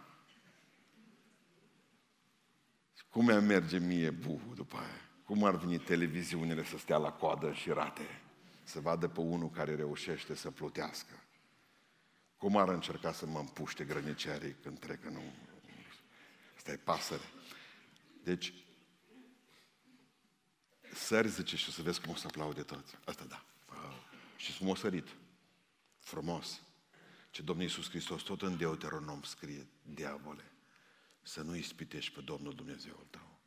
Cum 3.09 3.25
mi 3.25 3.41
merge 3.41 3.77
mie 3.77 4.09
buhu 4.09 4.53
după 4.55 4.77
aia? 4.77 5.01
Cum 5.25 5.43
ar 5.43 5.55
veni 5.55 5.77
televiziunile 5.77 6.65
să 6.65 6.77
stea 6.77 6.97
la 6.97 7.11
coadă 7.11 7.51
și 7.51 7.69
rate? 7.69 8.21
Să 8.63 8.79
vadă 8.79 9.07
pe 9.07 9.19
unul 9.19 9.49
care 9.49 9.75
reușește 9.75 10.35
să 10.35 10.51
plutească. 10.51 11.13
Cum 12.37 12.57
ar 12.57 12.69
încerca 12.69 13.13
să 13.13 13.25
mă 13.25 13.39
împuște 13.39 13.83
grănicerii 13.83 14.55
când 14.61 14.79
trec 14.79 15.05
în... 15.05 15.19
Asta 16.55 16.71
e 16.71 16.77
pasăre. 16.77 17.23
Deci, 18.23 18.53
sări, 20.93 21.29
zice, 21.29 21.55
și 21.55 21.69
o 21.69 21.71
să 21.71 21.81
vezi 21.81 22.01
cum 22.01 22.11
o 22.11 22.15
să 22.15 22.27
aplaude 22.27 22.63
toți. 22.63 22.95
Asta 23.05 23.23
da. 23.23 23.45
Și 24.37 24.51
sunt 24.51 24.77
sărit. 24.77 25.07
Frumos. 25.99 26.61
Ce 27.31 27.41
Domnul 27.41 27.65
Iisus 27.65 27.89
Hristos, 27.89 28.21
tot 28.21 28.41
în 28.41 28.57
Deuteronom 28.57 29.21
scrie, 29.21 29.67
diavole, 29.81 30.51
să 31.21 31.41
nu 31.41 31.55
ispitești 31.55 32.13
pe 32.13 32.21
Domnul 32.21 32.55
Dumnezeul 32.55 33.07
tău. 33.09 33.39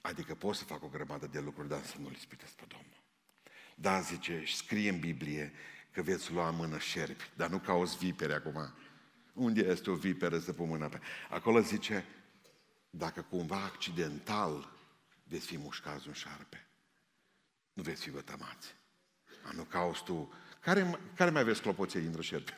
Adică 0.00 0.34
poți 0.34 0.58
să 0.58 0.64
fac 0.64 0.82
o 0.82 0.88
grămadă 0.88 1.26
de 1.26 1.40
lucruri, 1.40 1.68
dar 1.68 1.84
să 1.84 1.98
nu-L 1.98 2.12
ispitesc 2.12 2.52
pe 2.52 2.64
Domnul. 2.68 3.02
Da, 3.74 4.00
zice, 4.00 4.44
scrie 4.46 4.88
în 4.88 5.00
Biblie 5.00 5.52
că 5.98 6.04
veți 6.04 6.32
lua 6.32 6.48
în 6.48 6.54
mână 6.54 6.78
șerpi, 6.78 7.30
dar 7.36 7.50
nu 7.50 7.58
ca 7.58 7.72
o 7.72 7.84
vipere 7.84 8.34
acum. 8.34 8.72
Unde 9.32 9.60
este 9.60 9.90
o 9.90 9.94
viperă 9.94 10.38
să 10.38 10.52
pun 10.52 10.68
mâna 10.68 10.86
pe? 10.86 11.00
Acolo 11.30 11.60
zice, 11.60 12.04
dacă 12.90 13.22
cumva 13.22 13.64
accidental 13.64 14.72
veți 15.24 15.46
fi 15.46 15.58
mușcați 15.58 16.06
un 16.06 16.12
șarpe, 16.12 16.66
nu 17.72 17.82
veți 17.82 18.02
fi 18.02 18.10
vătămați. 18.10 18.74
A, 19.44 19.52
nu 19.52 19.62
cauți 19.62 20.04
tu. 20.04 20.32
Care, 20.60 21.00
care 21.14 21.30
mai 21.30 21.40
aveți 21.40 21.62
clopoței 21.62 22.00
dintre 22.00 22.22
șerpi? 22.22 22.52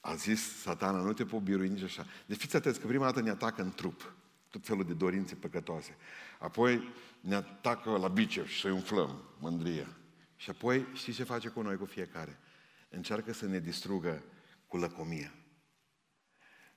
A 0.00 0.14
zis 0.14 0.60
satana, 0.60 1.00
nu 1.00 1.12
te 1.12 1.24
pot 1.24 1.40
birui 1.40 1.68
nici 1.68 1.82
așa. 1.82 2.06
Deci 2.26 2.40
fiți 2.40 2.56
atenți 2.56 2.80
că 2.80 2.86
prima 2.86 3.04
dată 3.04 3.20
ne 3.20 3.30
atacă 3.30 3.62
în 3.62 3.72
trup 3.74 4.12
tot 4.50 4.66
felul 4.66 4.84
de 4.84 4.94
dorințe 4.94 5.34
păcătoase. 5.34 5.96
Apoi 6.38 6.92
ne 7.20 7.34
atacă 7.34 7.90
la 7.90 8.08
biceps 8.08 8.48
și 8.48 8.60
să-i 8.60 8.70
umflăm, 8.70 9.22
mândria. 9.38 9.96
Și 10.36 10.50
apoi 10.50 10.86
știți 10.92 11.16
ce 11.16 11.24
face 11.24 11.48
cu 11.48 11.60
noi, 11.62 11.76
cu 11.76 11.84
fiecare? 11.84 12.38
Încearcă 12.88 13.32
să 13.32 13.46
ne 13.46 13.58
distrugă 13.58 14.22
cu 14.66 14.76
lăcomia. 14.76 15.34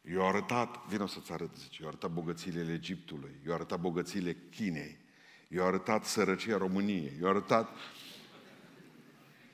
Eu 0.02 0.28
arătat, 0.28 0.88
vin 0.88 1.02
o 1.02 1.08
să-ți 1.08 1.32
arăt, 1.32 1.56
zice, 1.56 1.82
eu 1.82 1.88
arătat 1.88 2.12
bogățiile 2.12 2.74
Egiptului, 2.74 3.40
eu 3.46 3.54
arătat 3.54 3.80
bogățiile 3.80 4.38
Chinei, 4.52 5.00
eu 5.48 5.66
arătat 5.66 6.06
sărăcia 6.06 6.58
României, 6.58 7.18
eu 7.22 7.30
arătat 7.30 7.70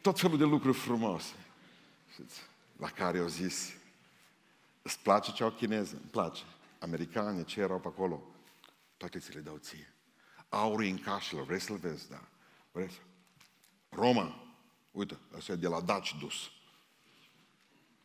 tot 0.02 0.20
felul 0.20 0.38
de 0.38 0.44
lucruri 0.44 0.78
frumoase. 0.78 1.34
Știți? 2.12 2.42
La 2.78 2.90
care 2.90 3.18
au 3.18 3.28
zis, 3.28 3.74
îți 4.82 5.00
place 5.00 5.32
cea 5.32 5.52
chineză? 5.52 5.96
Îmi 5.96 6.10
place 6.12 6.44
americani, 6.80 7.46
ce 7.46 7.60
erau 7.60 7.80
pe 7.80 7.88
acolo, 7.88 8.36
toate 8.98 9.20
ți 9.20 9.34
le 9.34 9.40
dau 9.40 9.58
ție. 9.58 9.94
Aurul 10.50 10.86
în 10.86 11.00
cașelor, 11.00 11.46
vrei 11.46 11.60
să-l 11.60 11.78
vezi? 11.78 12.10
Da. 12.10 12.28
Vrei 12.72 12.90
să... 12.90 12.98
Roma, 13.90 14.56
uite, 14.92 15.18
ăsta 15.34 15.52
e 15.52 15.56
de 15.56 15.68
la 15.68 15.82
Daci 15.82 16.16
dus. 16.20 16.52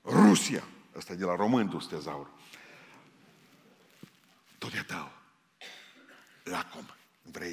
Rusia, 0.03 0.65
ăsta 0.95 1.13
e 1.13 1.17
de 1.17 1.25
la 1.25 1.35
român 1.35 1.69
dus 1.69 1.87
tezaur. 1.87 2.31
Tot 4.59 4.73
e 4.73 4.83
tău. 4.83 5.13
Lacom, 6.45 6.87
vrei 7.23 7.53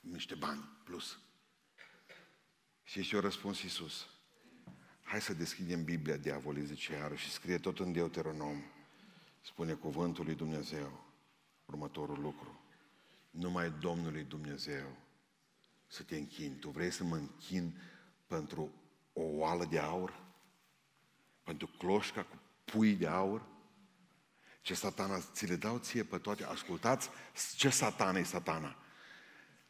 niște 0.00 0.34
bani 0.34 0.68
plus. 0.84 1.18
Și 2.82 3.02
și-o 3.02 3.20
răspuns 3.20 3.62
Iisus. 3.62 4.06
Hai 5.02 5.20
să 5.20 5.34
deschidem 5.34 5.84
Biblia, 5.84 6.16
diavolii, 6.16 6.64
zice 6.64 6.92
iară, 6.92 7.14
și 7.14 7.30
scrie 7.30 7.58
tot 7.58 7.78
în 7.78 7.92
Deuteronom. 7.92 8.62
Spune 9.40 9.72
cuvântul 9.72 10.24
lui 10.24 10.34
Dumnezeu 10.34 11.04
următorul 11.64 12.20
lucru. 12.20 12.60
Numai 13.30 13.70
Domnului 13.70 14.24
Dumnezeu 14.24 14.96
să 15.86 16.02
te 16.02 16.16
închini. 16.16 16.54
Tu 16.54 16.70
vrei 16.70 16.90
să 16.90 17.04
mă 17.04 17.16
închin 17.16 17.80
pentru 18.26 18.72
o 19.12 19.22
oală 19.22 19.64
de 19.64 19.78
aur? 19.78 20.24
Pentru 21.42 21.66
cloșca 21.66 22.22
cu 22.22 22.38
pui 22.64 22.94
de 22.94 23.06
aur? 23.06 23.46
Ce 24.60 24.74
satana 24.74 25.20
ți 25.20 25.46
le 25.46 25.56
dau 25.56 25.78
ție 25.78 26.04
pe 26.04 26.18
toate. 26.18 26.44
Ascultați 26.44 27.10
ce 27.56 27.68
satana 27.68 28.18
e 28.18 28.22
satana. 28.22 28.76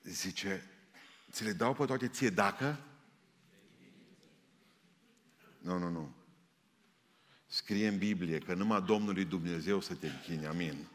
Zice, 0.03 0.71
ți 1.31 1.45
le 1.45 1.53
dau 1.53 1.75
pe 1.75 1.85
toate 1.85 2.09
ție 2.09 2.31
dacă? 2.31 2.85
Nu, 5.59 5.79
nu, 5.79 5.89
nu. 5.89 6.15
Scrie 7.53 7.89
în 7.89 7.99
Biblie 7.99 8.39
că 8.39 8.55
numai 8.55 8.83
Domnului 8.83 9.25
Dumnezeu 9.25 9.81
să 9.81 9.95
te 9.95 10.07
închini. 10.07 10.47
Amin. 10.47 10.87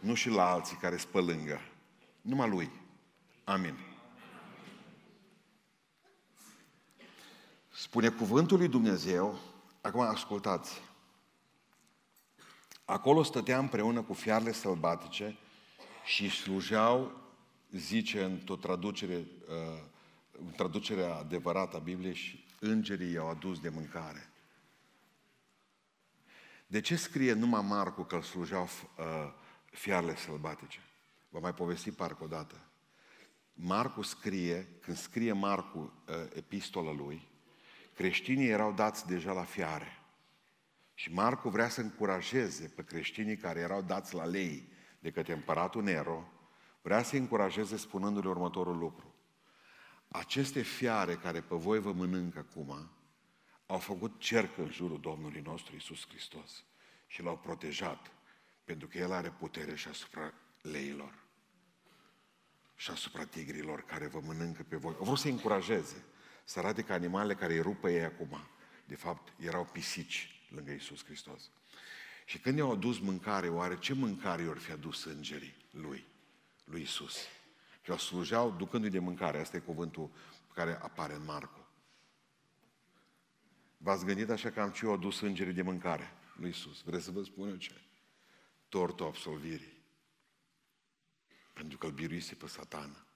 Nu 0.00 0.14
și 0.14 0.28
la 0.28 0.50
alții 0.50 0.76
care 0.76 0.96
spălângă. 0.96 1.60
Numai 2.20 2.48
Lui. 2.48 2.70
Amin. 3.44 3.74
Spune 7.68 8.08
cuvântul 8.08 8.58
lui 8.58 8.68
Dumnezeu, 8.68 9.38
acum 9.80 10.00
ascultați, 10.00 10.80
acolo 12.84 13.22
stătea 13.22 13.58
împreună 13.58 14.02
cu 14.02 14.12
fiarele 14.12 14.52
sălbatice 14.52 15.38
și 16.04 16.30
slujeau, 16.30 17.20
zice 17.70 18.24
într-o 18.24 18.56
traducere, 18.56 19.14
uh, 19.14 19.82
în 20.38 20.52
traducerea 20.56 21.14
adevărată 21.14 21.76
a 21.76 21.80
Bibliei, 21.80 22.14
și 22.14 22.44
îngerii 22.60 23.12
i-au 23.12 23.28
adus 23.28 23.60
de 23.60 23.68
mâncare. 23.68 24.31
De 26.72 26.80
ce 26.80 26.96
scrie 26.96 27.32
numai 27.32 27.64
Marcu 27.68 28.02
că 28.02 28.14
îl 28.14 28.22
slujeau 28.22 28.62
uh, 28.62 29.04
fiarele 29.70 30.16
sălbatice? 30.16 30.78
Vă 31.28 31.38
mai 31.38 31.54
povesti 31.54 31.90
parcă 31.90 32.24
o 32.24 32.26
dată. 32.26 32.54
Marcu 33.52 34.02
scrie, 34.02 34.68
când 34.80 34.96
scrie 34.96 35.32
Marcu 35.32 35.78
uh, 35.78 36.14
epistola 36.34 36.92
lui, 36.92 37.28
creștinii 37.94 38.48
erau 38.48 38.72
dați 38.72 39.06
deja 39.06 39.32
la 39.32 39.42
fiare. 39.44 40.02
Și 40.94 41.12
Marcu 41.12 41.48
vrea 41.48 41.68
să 41.68 41.80
încurajeze 41.80 42.72
pe 42.76 42.84
creștinii 42.84 43.36
care 43.36 43.60
erau 43.60 43.82
dați 43.82 44.14
la 44.14 44.24
lei 44.24 44.68
de 44.98 45.10
către 45.10 45.32
împăratul 45.32 45.82
Nero, 45.82 46.32
vrea 46.82 47.02
să 47.02 47.16
încurajeze 47.16 47.76
spunându-le 47.76 48.28
următorul 48.28 48.78
lucru. 48.78 49.14
Aceste 50.08 50.62
fiare 50.62 51.14
care 51.14 51.40
pe 51.40 51.54
voi 51.54 51.78
vă 51.78 51.92
mănâncă 51.92 52.38
acum, 52.38 52.90
au 53.66 53.78
făcut 53.78 54.20
cerc 54.20 54.58
în 54.58 54.70
jurul 54.70 55.00
Domnului 55.00 55.40
nostru 55.40 55.76
Isus 55.76 56.06
Hristos 56.08 56.64
și 57.06 57.22
l-au 57.22 57.38
protejat, 57.38 58.10
pentru 58.64 58.88
că 58.88 58.98
El 58.98 59.12
are 59.12 59.30
putere 59.30 59.74
și 59.74 59.88
asupra 59.88 60.32
leilor 60.62 61.22
și 62.74 62.90
asupra 62.90 63.24
tigrilor 63.24 63.84
care 63.84 64.06
vă 64.06 64.20
mănâncă 64.20 64.62
pe 64.62 64.76
voi. 64.76 64.94
Vreau 65.00 65.14
să 65.14 65.28
încurajeze, 65.28 66.04
să 66.44 66.58
arate 66.58 66.82
că 66.82 66.92
animalele 66.92 67.34
care 67.34 67.52
îi 67.52 67.60
rupă 67.60 67.90
ei 67.90 68.04
acum, 68.04 68.38
de 68.84 68.94
fapt, 68.94 69.32
erau 69.38 69.64
pisici 69.64 70.46
lângă 70.48 70.70
Isus 70.70 71.04
Hristos. 71.04 71.50
Și 72.24 72.38
când 72.38 72.58
i-au 72.58 72.72
adus 72.72 72.98
mâncare, 72.98 73.48
oare 73.48 73.78
ce 73.78 73.92
mâncare 73.92 74.42
i-or 74.42 74.58
fi 74.58 74.70
adus 74.70 75.04
îngerii 75.04 75.56
lui, 75.70 76.06
lui 76.64 76.82
Isus? 76.82 77.16
Și 77.82 77.90
o 77.90 77.96
slujeau 77.96 78.50
ducându-i 78.50 78.90
de 78.90 78.98
mâncare. 78.98 79.40
Asta 79.40 79.56
e 79.56 79.60
cuvântul 79.60 80.10
care 80.54 80.78
apare 80.82 81.14
în 81.14 81.24
Marcu. 81.24 81.61
V-ați 83.82 84.04
gândit 84.04 84.30
așa 84.30 84.50
că 84.50 84.60
am 84.60 84.70
ce 84.70 84.84
eu 84.84 84.92
adus 84.92 85.20
îngerii 85.20 85.52
de 85.52 85.62
mâncare 85.62 86.12
lui 86.36 86.48
Isus. 86.48 86.82
Vreți 86.82 87.04
să 87.04 87.10
vă 87.10 87.22
spun 87.22 87.48
eu 87.48 87.56
ce? 87.56 87.80
Tortul 88.68 89.06
absolvirii. 89.06 89.82
Pentru 91.52 91.78
că 91.78 91.86
îl 91.86 91.92
biruise 91.92 92.34
pe 92.34 92.46
satană. 92.46 93.06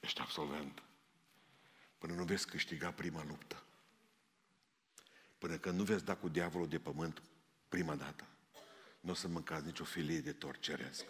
Ești 0.00 0.20
absolvent. 0.20 0.82
Până 1.98 2.14
nu 2.14 2.24
veți 2.24 2.46
câștiga 2.46 2.92
prima 2.92 3.24
luptă. 3.24 3.62
Până 5.38 5.58
când 5.58 5.78
nu 5.78 5.84
veți 5.84 6.04
da 6.04 6.16
cu 6.16 6.28
diavolul 6.28 6.68
de 6.68 6.78
pământ 6.78 7.22
prima 7.68 7.94
dată. 7.94 8.26
Nu 9.00 9.10
o 9.10 9.14
să 9.14 9.28
mâncați 9.28 9.66
nicio 9.66 9.84
filie 9.84 10.20
de 10.20 10.32
tort 10.32 10.60
ceresc. 10.60 11.04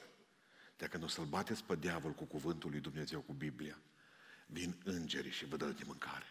Dacă 0.77 0.97
nu 0.97 1.05
o 1.05 1.09
să-l 1.09 1.25
bateți 1.25 1.65
pe 1.65 1.77
diavol 1.77 2.13
cu 2.13 2.25
cuvântul 2.25 2.71
lui 2.71 2.81
Dumnezeu, 2.81 3.21
cu 3.21 3.33
Biblia, 3.33 3.79
vin 4.47 4.81
îngerii 4.85 5.31
și 5.31 5.47
vă 5.47 5.57
dă 5.57 5.67
de 5.67 5.85
mâncare. 5.85 6.27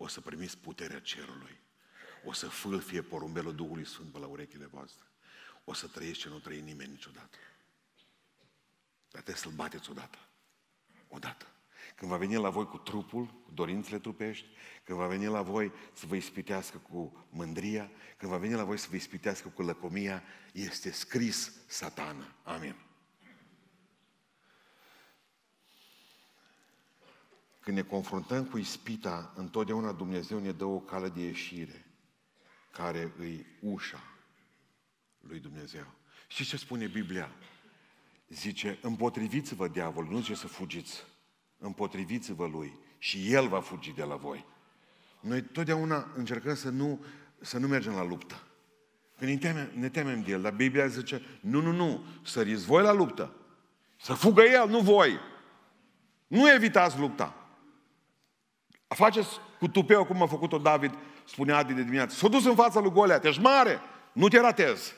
O 0.00 0.06
să 0.06 0.20
primiți 0.20 0.58
puterea 0.58 1.00
cerului. 1.00 1.60
O 2.24 2.32
să 2.32 2.48
fâlfie 2.48 3.02
porumbelul 3.02 3.54
Duhului 3.54 3.86
Sfânt 3.86 4.12
pe 4.12 4.18
la 4.18 4.26
urechile 4.26 4.66
voastre. 4.66 5.04
O 5.64 5.72
să 5.72 5.86
trăiți 5.86 6.18
ce 6.18 6.28
nu 6.28 6.38
trăi 6.38 6.60
nimeni 6.60 6.90
niciodată. 6.90 7.36
Dar 9.10 9.22
trebuie 9.22 9.36
să-l 9.36 9.52
bateți 9.52 9.90
odată. 9.90 10.18
Odată. 11.08 11.46
Când 11.94 12.10
va 12.10 12.16
veni 12.16 12.34
la 12.34 12.50
voi 12.50 12.66
cu 12.66 12.78
trupul, 12.78 13.26
cu 13.26 13.50
dorințele 13.50 13.98
trupești, 13.98 14.46
când 14.84 14.98
va 14.98 15.06
veni 15.06 15.26
la 15.26 15.42
voi 15.42 15.72
să 15.92 16.06
vă 16.06 16.16
ispitească 16.16 16.78
cu 16.78 17.26
mândria, 17.30 17.90
când 18.16 18.32
va 18.32 18.38
veni 18.38 18.54
la 18.54 18.64
voi 18.64 18.78
să 18.78 18.86
vă 18.90 18.96
ispitească 18.96 19.48
cu 19.48 19.62
lăcomia, 19.62 20.22
este 20.52 20.90
scris 20.90 21.52
satană. 21.66 22.34
Amin. 22.42 22.87
Când 27.68 27.80
ne 27.80 27.86
confruntăm 27.86 28.44
cu 28.44 28.58
ispita, 28.58 29.32
întotdeauna 29.36 29.92
Dumnezeu 29.92 30.38
ne 30.38 30.52
dă 30.52 30.64
o 30.64 30.78
cale 30.78 31.08
de 31.08 31.20
ieșire, 31.20 31.86
care 32.72 33.12
îi 33.18 33.46
ușa 33.60 34.02
lui 35.20 35.38
Dumnezeu. 35.38 35.86
Și 36.28 36.44
ce 36.44 36.56
spune 36.56 36.86
Biblia? 36.86 37.30
Zice, 38.28 38.78
împotriviți-vă 38.82 39.68
diavol, 39.68 40.06
nu 40.10 40.18
zice 40.18 40.34
să 40.34 40.46
fugiți, 40.46 41.04
împotriviți-vă 41.58 42.46
lui 42.46 42.78
și 42.98 43.32
el 43.32 43.48
va 43.48 43.60
fugi 43.60 43.92
de 43.92 44.02
la 44.02 44.16
voi. 44.16 44.44
Noi 45.20 45.42
totdeauna 45.42 46.12
încercăm 46.16 46.54
să 46.54 46.68
nu, 46.68 47.04
să 47.40 47.58
nu 47.58 47.66
mergem 47.66 47.92
la 47.92 48.04
luptă. 48.04 48.42
Când 49.18 49.30
ne 49.30 49.36
temem, 49.36 49.70
ne 49.74 49.88
temem 49.88 50.22
de 50.22 50.30
el, 50.30 50.42
dar 50.42 50.52
Biblia 50.52 50.86
zice, 50.86 51.22
nu, 51.40 51.60
nu, 51.60 51.72
nu, 51.72 52.04
săriți 52.22 52.64
voi 52.64 52.82
la 52.82 52.92
luptă. 52.92 53.34
Să 54.00 54.12
fugă 54.12 54.42
el, 54.42 54.68
nu 54.68 54.80
voi. 54.80 55.18
Nu 56.26 56.52
evitați 56.52 56.98
lupta. 56.98 57.42
Faceți 58.88 59.28
cu 59.58 59.68
tupeu 59.68 60.04
cum 60.04 60.22
a 60.22 60.26
făcut-o 60.26 60.58
David, 60.58 60.94
spunea 61.26 61.56
Adi 61.56 61.72
de 61.72 61.82
dimineață. 61.82 62.14
S-a 62.14 62.28
dus 62.28 62.44
în 62.44 62.54
fața 62.54 62.80
lui 62.80 62.90
Goliat, 62.90 63.24
ești 63.24 63.42
mare, 63.42 63.80
nu 64.12 64.28
te 64.28 64.40
ratezi. 64.40 64.94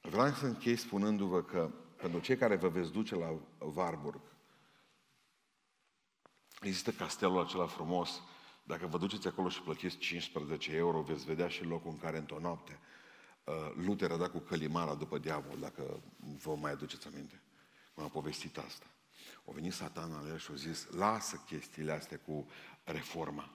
Vreau 0.00 0.32
să 0.32 0.46
închei 0.46 0.76
spunându-vă 0.76 1.42
că 1.42 1.70
pentru 1.96 2.20
cei 2.20 2.36
care 2.36 2.56
vă 2.56 2.68
veți 2.68 2.92
duce 2.92 3.14
la 3.14 3.34
Warburg, 3.74 4.20
există 6.60 6.90
castelul 6.90 7.40
acela 7.40 7.66
frumos. 7.66 8.22
Dacă 8.62 8.86
vă 8.86 8.98
duceți 8.98 9.26
acolo 9.26 9.48
și 9.48 9.62
plătiți 9.62 9.96
15 9.96 10.76
euro, 10.76 11.00
veți 11.00 11.24
vedea 11.24 11.48
și 11.48 11.64
locul 11.64 11.90
în 11.90 11.98
care 11.98 12.18
într-o 12.18 12.38
noapte 12.40 12.78
uh, 13.44 13.54
Luther 13.74 14.10
a 14.10 14.16
dat 14.16 14.30
cu 14.30 14.38
călimara 14.38 14.94
după 14.94 15.18
diavol, 15.18 15.58
dacă 15.60 16.00
vă 16.42 16.54
mai 16.54 16.70
aduceți 16.70 17.06
aminte. 17.06 17.40
M-a 17.94 18.06
povestit 18.06 18.58
asta. 18.58 18.86
O 19.44 19.52
venit 19.52 19.72
satana 19.72 20.20
la 20.20 20.28
el 20.28 20.38
și 20.38 20.50
a 20.50 20.54
zis, 20.54 20.86
lasă 20.90 21.36
chestiile 21.46 21.92
astea 21.92 22.18
cu 22.18 22.48
reforma. 22.84 23.50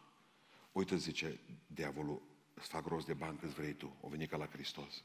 Uite, 0.72 0.96
zice 0.96 1.40
diavolul, 1.68 2.22
îți 2.54 2.68
fac 2.68 2.86
rost 2.86 3.06
de 3.06 3.14
bani 3.14 3.38
câți 3.38 3.54
vrei 3.54 3.74
tu. 3.74 3.96
O 4.02 4.08
venit 4.08 4.30
ca 4.30 4.38
la 4.38 4.48
Hristos. 4.48 5.04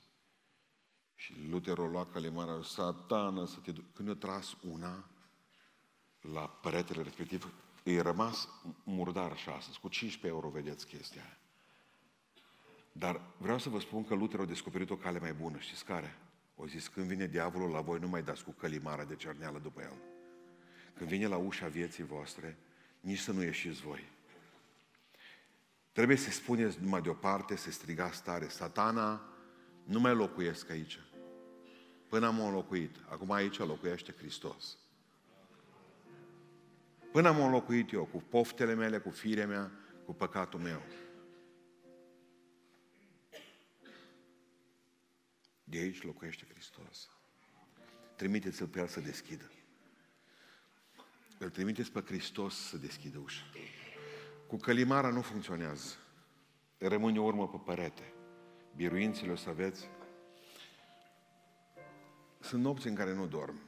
Și 1.15 1.35
Luther 1.49 1.79
o 1.79 1.87
lua 1.87 2.07
calimara, 2.07 2.63
satană 2.63 3.47
să 3.47 3.59
te 3.59 3.73
duc. 3.73 3.85
Când 3.95 4.09
a 4.09 4.15
tras 4.15 4.57
una 4.61 5.11
la 6.21 6.49
peretele 6.49 7.03
respectiv, 7.03 7.53
îi 7.83 8.01
rămas 8.01 8.49
murdar 8.85 9.31
așa 9.31 9.53
astăzi. 9.53 9.81
Cu 9.81 9.89
15 9.89 10.39
euro 10.39 10.49
vedeți 10.49 10.87
chestia 10.87 11.23
aia. 11.23 11.39
Dar 12.93 13.21
vreau 13.37 13.59
să 13.59 13.69
vă 13.69 13.81
spun 13.81 14.05
că 14.05 14.15
Luther 14.15 14.41
a 14.41 14.45
descoperit 14.45 14.91
o 14.91 14.97
cale 14.97 15.19
mai 15.19 15.33
bună. 15.33 15.59
Știți 15.59 15.85
care? 15.85 16.19
O 16.57 16.67
zis, 16.67 16.89
când 16.89 17.07
vine 17.07 17.27
diavolul 17.27 17.71
la 17.71 17.81
voi, 17.81 17.99
nu 17.99 18.09
mai 18.09 18.23
dați 18.23 18.45
cu 18.45 18.51
călimara 18.51 19.05
de 19.05 19.17
cerneală 19.17 19.59
după 19.59 19.81
el. 19.81 20.10
Când 21.01 21.13
vine 21.13 21.27
la 21.27 21.37
ușa 21.37 21.67
vieții 21.69 22.05
voastre, 22.05 22.57
nici 23.01 23.19
să 23.19 23.33
nu 23.33 23.43
ieșiți 23.43 23.81
voi. 23.81 24.09
Trebuie 25.93 26.17
să 26.17 26.31
spuneți 26.31 26.81
numai 26.81 27.01
deoparte, 27.03 27.57
să 27.57 27.71
strigați 27.71 28.23
tare, 28.23 28.49
satana, 28.49 29.29
nu 29.85 30.01
mai 30.01 30.15
locuiesc 30.15 30.71
aici. 30.71 30.99
Până 32.09 32.27
am 32.27 32.53
locuit. 32.53 32.97
Acum 33.09 33.31
aici 33.31 33.59
locuiește 33.59 34.13
Hristos. 34.13 34.79
Până 37.13 37.29
am 37.29 37.41
înlocuit 37.41 37.93
eu 37.93 38.05
cu 38.05 38.23
poftele 38.29 38.75
mele, 38.75 38.99
cu 38.99 39.11
firea 39.11 39.47
mea, 39.47 39.71
cu 40.05 40.15
păcatul 40.15 40.61
meu. 40.61 40.83
De 45.65 45.79
aici 45.79 46.03
locuiește 46.03 46.47
Hristos. 46.51 47.11
Trimiteți-l 48.17 48.67
pe 48.67 48.79
el 48.79 48.87
să 48.87 49.01
deschidă. 49.01 49.51
Îl 51.43 51.51
trimiteți 51.51 51.93
pe 51.93 52.01
Hristos 52.01 52.55
să 52.55 52.77
deschidă 52.77 53.19
ușa. 53.19 53.43
Cu 54.47 54.57
călimara 54.57 55.11
nu 55.11 55.23
funcționează. 55.23 55.95
Rămâne 56.79 57.21
o 57.21 57.25
urmă 57.25 57.49
pe 57.49 57.57
perete. 57.65 58.13
Biruințele 58.77 59.33
o 59.33 59.37
să 59.37 59.49
aveți. 59.49 59.89
Sunt 62.41 62.63
nopți 62.63 62.87
în 62.87 62.95
care 62.95 63.15
nu 63.15 63.27
dorm. 63.27 63.61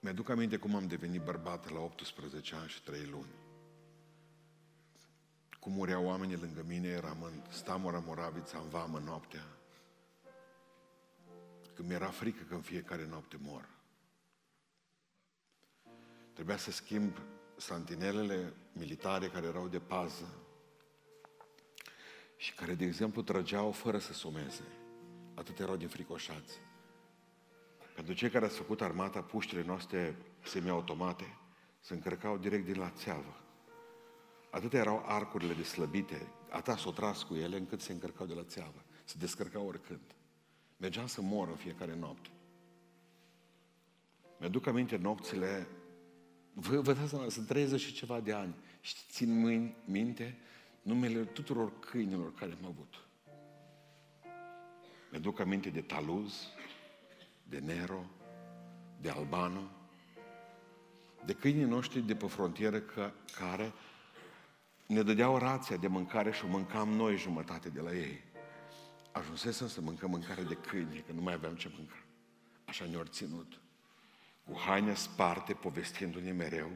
Mi-aduc 0.00 0.28
aminte 0.28 0.56
cum 0.56 0.74
am 0.74 0.86
devenit 0.86 1.22
bărbat 1.22 1.70
la 1.70 1.80
18 1.80 2.54
ani 2.54 2.68
și 2.68 2.82
3 2.82 3.06
luni. 3.06 3.34
Cum 5.60 5.72
mureau 5.72 6.04
oamenii 6.04 6.36
lângă 6.36 6.64
mine, 6.66 6.88
eram 6.88 7.22
în 7.22 7.42
Stamora 7.50 7.98
Moravița, 7.98 8.58
în 8.58 8.68
vamă 8.68 8.98
noaptea. 8.98 9.46
Când 11.74 11.88
mi-era 11.88 12.08
frică 12.08 12.44
că 12.48 12.54
în 12.54 12.62
fiecare 12.62 13.06
noapte 13.06 13.36
mor. 13.40 13.71
Trebuia 16.32 16.56
să 16.56 16.70
schimb 16.70 17.16
santinelele 17.56 18.52
militare 18.72 19.28
care 19.28 19.46
erau 19.46 19.68
de 19.68 19.78
pază 19.78 20.34
și 22.36 22.54
care, 22.54 22.74
de 22.74 22.84
exemplu, 22.84 23.22
trăgeau 23.22 23.72
fără 23.72 23.98
să 23.98 24.12
someze. 24.12 24.64
Atât 25.34 25.58
erau 25.58 25.76
din 25.76 25.88
fricoșați. 25.88 26.60
Pentru 27.94 28.14
cei 28.14 28.30
care 28.30 28.44
au 28.44 28.50
făcut 28.50 28.80
armata, 28.80 29.22
puștile 29.22 29.62
noastre 29.62 30.16
semiautomate 30.42 31.38
se 31.80 31.94
încărcau 31.94 32.38
direct 32.38 32.64
din 32.64 32.78
la 32.78 32.90
țeavă. 32.90 33.36
Atât 34.50 34.72
erau 34.72 35.02
arcurile 35.06 35.54
de 35.54 35.62
slăbite, 35.62 36.32
atât 36.50 36.76
s-o 36.76 36.90
tras 36.90 37.22
cu 37.22 37.34
ele 37.34 37.56
încât 37.56 37.80
se 37.80 37.92
încărcau 37.92 38.26
de 38.26 38.34
la 38.34 38.44
țeavă. 38.44 38.84
Se 39.04 39.14
descărcau 39.18 39.66
oricând. 39.66 40.14
Mergeam 40.76 41.06
să 41.06 41.20
mor 41.20 41.48
în 41.48 41.56
fiecare 41.56 41.94
noapte. 41.94 42.30
Mi-aduc 44.38 44.66
aminte 44.66 44.96
nopțile, 44.96 45.66
vă, 46.52 46.80
vă 46.80 46.92
dați 46.92 47.08
seama, 47.08 47.28
sunt 47.28 47.46
30 47.46 47.80
și 47.80 47.92
ceva 47.92 48.20
de 48.20 48.32
ani 48.32 48.54
și 48.80 48.94
țin 49.10 49.38
mâini, 49.38 49.76
minte 49.84 50.38
numele 50.82 51.24
tuturor 51.24 51.78
câinilor 51.78 52.34
care 52.34 52.56
am 52.60 52.66
avut. 52.66 52.94
Mi-aduc 55.10 55.40
aminte 55.40 55.68
de 55.68 55.80
Taluz, 55.80 56.32
de 57.42 57.58
Nero, 57.58 58.04
de 59.00 59.10
Albano, 59.10 59.70
de 61.24 61.32
câinii 61.32 61.64
noștri 61.64 62.00
de 62.00 62.14
pe 62.14 62.26
frontieră 62.26 62.80
că, 62.80 63.12
care 63.38 63.72
ne 64.86 65.02
dădeau 65.02 65.38
rația 65.38 65.76
de 65.76 65.86
mâncare 65.86 66.32
și 66.32 66.44
o 66.44 66.48
mâncam 66.48 66.88
noi 66.88 67.16
jumătate 67.16 67.68
de 67.68 67.80
la 67.80 67.94
ei. 67.94 68.22
Ajunsesem 69.12 69.68
să 69.68 69.80
mâncăm 69.80 70.10
mâncare 70.10 70.42
de 70.42 70.54
câini, 70.54 71.04
că 71.06 71.12
nu 71.12 71.20
mai 71.20 71.32
aveam 71.32 71.54
ce 71.54 71.70
mânca. 71.76 71.96
Așa 72.64 72.84
ne-au 72.84 73.04
ținut. 73.04 73.60
Cu 74.44 74.58
haine 74.58 74.94
sparte, 74.94 75.52
povestindu-ne 75.52 76.32
mereu 76.32 76.70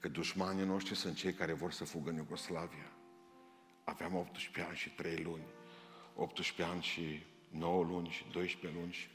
că 0.00 0.08
dușmanii 0.08 0.64
noștri 0.64 0.94
sunt 0.94 1.16
cei 1.16 1.32
care 1.32 1.52
vor 1.52 1.72
să 1.72 1.84
fugă 1.84 2.10
în 2.10 2.16
Iugoslavia. 2.16 2.92
Aveam 3.84 4.16
18 4.16 4.62
ani 4.62 4.76
și 4.76 4.90
3 4.90 5.22
luni, 5.22 5.44
18 6.14 6.74
ani 6.74 6.82
și 6.82 7.22
9 7.50 7.84
luni 7.84 8.08
și 8.08 8.24
12 8.32 8.80
luni 8.80 8.92
și 8.92 9.08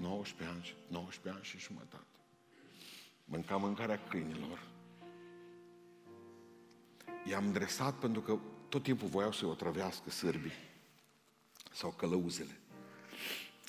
19 0.00 0.56
ani, 0.56 0.74
19 0.88 1.28
ani 1.28 1.44
și 1.44 1.58
jumătate. 1.58 2.04
Mâncam 3.24 3.60
mâncarea 3.60 4.00
câinilor. 4.08 4.62
I-am 7.28 7.52
dresat 7.52 7.94
pentru 7.94 8.20
că 8.20 8.38
tot 8.68 8.82
timpul 8.82 9.08
voiau 9.08 9.32
să-i 9.32 9.48
otrăvească 9.48 10.10
sârbii 10.10 10.52
sau 11.72 11.90
călăuzele. 11.90 12.60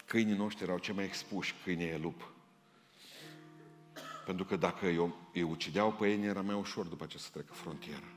Câinii 0.05 0.35
noștri 0.35 0.63
erau 0.63 0.77
cei 0.77 0.95
mai 0.95 1.05
expuși, 1.05 1.55
câinii 1.63 1.87
e 1.87 1.97
lup. 1.97 2.35
Pentru 4.27 4.45
că 4.45 4.55
dacă 4.55 4.85
eu, 4.85 5.15
îi 5.33 5.41
ucideau 5.41 5.93
pe 5.93 6.07
ei, 6.07 6.25
era 6.25 6.41
mai 6.41 6.55
ușor 6.55 6.85
după 6.85 7.05
ce 7.05 7.17
să 7.17 7.29
trecă 7.31 7.53
frontiera. 7.53 8.07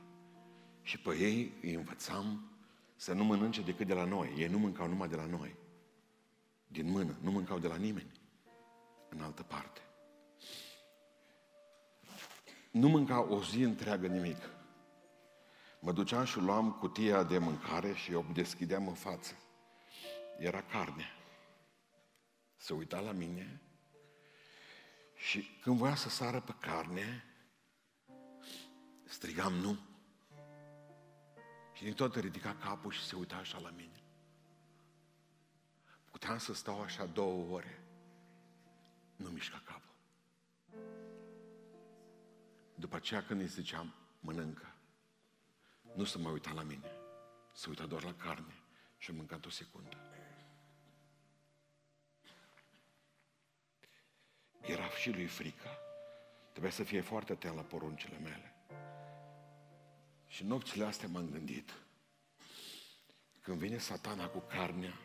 Și 0.81 0.99
pe 0.99 1.17
ei 1.17 1.53
îi 1.61 1.73
învățam 1.73 2.51
să 2.95 3.13
nu 3.13 3.23
mănânce 3.23 3.61
decât 3.61 3.87
de 3.87 3.93
la 3.93 4.05
noi. 4.05 4.33
Ei 4.37 4.47
nu 4.47 4.57
mâncau 4.57 4.87
numai 4.87 5.07
de 5.07 5.15
la 5.15 5.25
noi 5.25 5.55
din 6.67 6.91
mână, 6.91 7.17
nu 7.21 7.31
mâncau 7.31 7.59
de 7.59 7.67
la 7.67 7.75
nimeni 7.75 8.11
în 9.09 9.21
altă 9.21 9.43
parte. 9.43 9.81
Nu 12.71 12.87
mâncau 12.87 13.29
o 13.29 13.43
zi 13.43 13.61
întreagă 13.61 14.07
nimic. 14.07 14.49
Mă 15.79 15.91
duceam 15.91 16.23
și 16.23 16.39
luam 16.39 16.71
cutia 16.71 17.23
de 17.23 17.37
mâncare 17.37 17.93
și 17.93 18.13
o 18.13 18.23
deschideam 18.33 18.87
în 18.87 18.93
față. 18.93 19.33
Era 20.39 20.61
carne. 20.61 21.05
Se 22.55 22.73
uita 22.73 22.99
la 22.99 23.11
mine 23.11 23.61
și 25.21 25.49
când 25.61 25.77
voia 25.77 25.95
să 25.95 26.09
sară 26.09 26.39
pe 26.39 26.55
carne, 26.59 27.23
strigam 29.03 29.53
nu. 29.53 29.79
Și 31.73 31.83
din 31.83 31.93
tot 31.93 32.15
ridica 32.15 32.55
capul 32.55 32.91
și 32.91 33.03
se 33.03 33.15
uita 33.15 33.35
așa 33.35 33.59
la 33.59 33.69
mine. 33.69 34.03
Puteam 36.11 36.37
să 36.37 36.53
stau 36.53 36.81
așa 36.81 37.05
două 37.05 37.53
ore. 37.53 37.83
Nu 39.15 39.29
mișca 39.29 39.61
capul. 39.65 39.95
După 42.75 42.95
aceea 42.95 43.23
când 43.23 43.41
îi 43.41 43.47
ziceam, 43.47 43.93
mănâncă, 44.19 44.75
nu 45.95 46.03
să 46.03 46.17
mă 46.17 46.29
uita 46.29 46.51
la 46.51 46.63
mine, 46.63 46.91
să 47.53 47.65
uita 47.69 47.85
doar 47.85 48.03
la 48.03 48.13
carne 48.13 48.63
și 48.97 49.11
a 49.11 49.13
mâncat 49.13 49.45
o 49.45 49.49
secundă. 49.49 50.10
Era 54.61 54.89
și 54.89 55.11
lui 55.11 55.25
frică. 55.25 55.69
Trebuia 56.51 56.71
să 56.71 56.83
fie 56.83 57.01
foarte 57.01 57.31
atent 57.31 57.55
la 57.55 57.61
poruncile 57.61 58.17
mele. 58.17 58.53
Și 60.27 60.43
nopțile 60.43 60.85
astea 60.85 61.07
m-am 61.07 61.29
gândit. 61.29 61.73
Când 63.41 63.59
vine 63.59 63.77
satana 63.77 64.27
cu 64.27 64.39
carnea, 64.39 64.99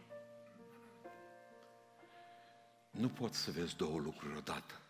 nu 2.91 3.09
poți 3.09 3.39
să 3.39 3.51
vezi 3.51 3.77
două 3.77 3.99
lucruri 3.99 4.37
odată. 4.37 4.81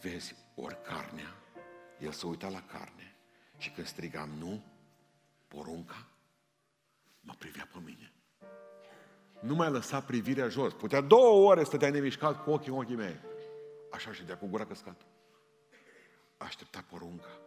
Vezi 0.00 0.34
ori 0.54 0.82
carnea, 0.82 1.34
el 2.00 2.12
s-a 2.12 2.26
uitat 2.26 2.52
la 2.52 2.62
carne 2.62 3.16
și 3.58 3.70
când 3.70 3.86
strigam 3.86 4.30
nu, 4.30 4.64
porunca 5.48 6.08
mă 7.20 7.34
privea 7.38 7.68
pe 7.72 7.78
mine. 7.78 8.12
Nu 9.40 9.54
mai 9.54 9.70
lăsa 9.70 10.00
privirea 10.00 10.48
jos. 10.48 10.72
Putea 10.72 11.00
două 11.00 11.50
ore 11.50 11.64
stătea 11.64 11.90
nemișcat 11.90 12.42
cu 12.42 12.50
ochii 12.50 12.72
în 12.72 12.78
ochii 12.78 12.94
mei. 12.94 13.20
Așa 13.90 14.12
și 14.12 14.24
de 14.24 14.32
cu 14.32 14.46
gura 14.46 14.66
căscată. 14.66 15.04
Aștepta 16.36 16.84
porunca. 16.90 17.40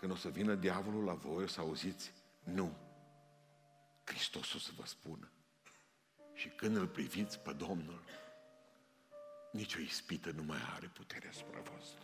Când 0.00 0.12
o 0.12 0.14
să 0.14 0.28
vină 0.28 0.54
diavolul 0.54 1.04
la 1.04 1.12
voi, 1.12 1.42
o 1.42 1.46
să 1.46 1.60
auziți, 1.60 2.12
nu. 2.44 2.76
Hristos 4.04 4.54
o 4.54 4.58
să 4.58 4.70
vă 4.76 4.82
spună. 4.84 5.30
Și 6.32 6.48
când 6.48 6.76
îl 6.76 6.86
priviți 6.86 7.38
pe 7.38 7.52
Domnul, 7.52 8.02
nicio 9.52 9.80
ispită 9.80 10.30
nu 10.30 10.42
mai 10.42 10.58
are 10.74 10.90
putere 10.94 11.28
asupra 11.28 11.60
voastră. 11.60 12.00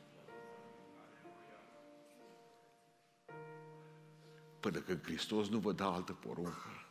Până 4.61 4.79
când 4.79 5.03
Hristos 5.03 5.49
nu 5.49 5.59
vă 5.59 5.73
dă 5.73 5.85
altă 5.85 6.13
poruncă, 6.13 6.82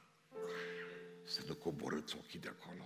să 1.31 1.41
nu 1.47 1.55
coborâți 1.55 2.17
ochii 2.17 2.39
de 2.39 2.47
acolo. 2.47 2.83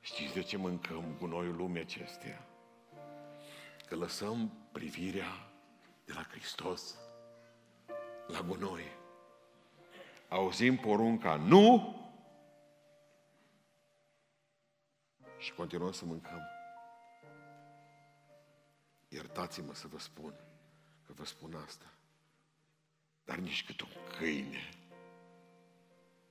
Știți 0.00 0.34
de 0.34 0.42
ce 0.42 0.56
mâncăm 0.56 1.16
gunoiul 1.18 1.56
lumii 1.56 1.80
acesteia? 1.80 2.46
Că 3.86 3.96
lăsăm 3.96 4.68
privirea 4.72 5.50
de 6.04 6.12
la 6.12 6.22
Hristos 6.22 6.98
la 8.26 8.42
gunoi 8.42 8.96
auzim 10.28 10.76
porunca 10.76 11.36
nu 11.36 11.96
și 15.38 15.52
continuăm 15.52 15.92
să 15.92 16.04
mâncăm. 16.04 16.42
Iertați-mă 19.08 19.74
să 19.74 19.86
vă 19.86 19.98
spun 19.98 20.34
că 21.06 21.12
vă 21.12 21.24
spun 21.24 21.54
asta. 21.54 21.92
Dar 23.24 23.36
nici 23.36 23.64
cât 23.64 23.80
un 23.80 23.88
câine 24.18 24.77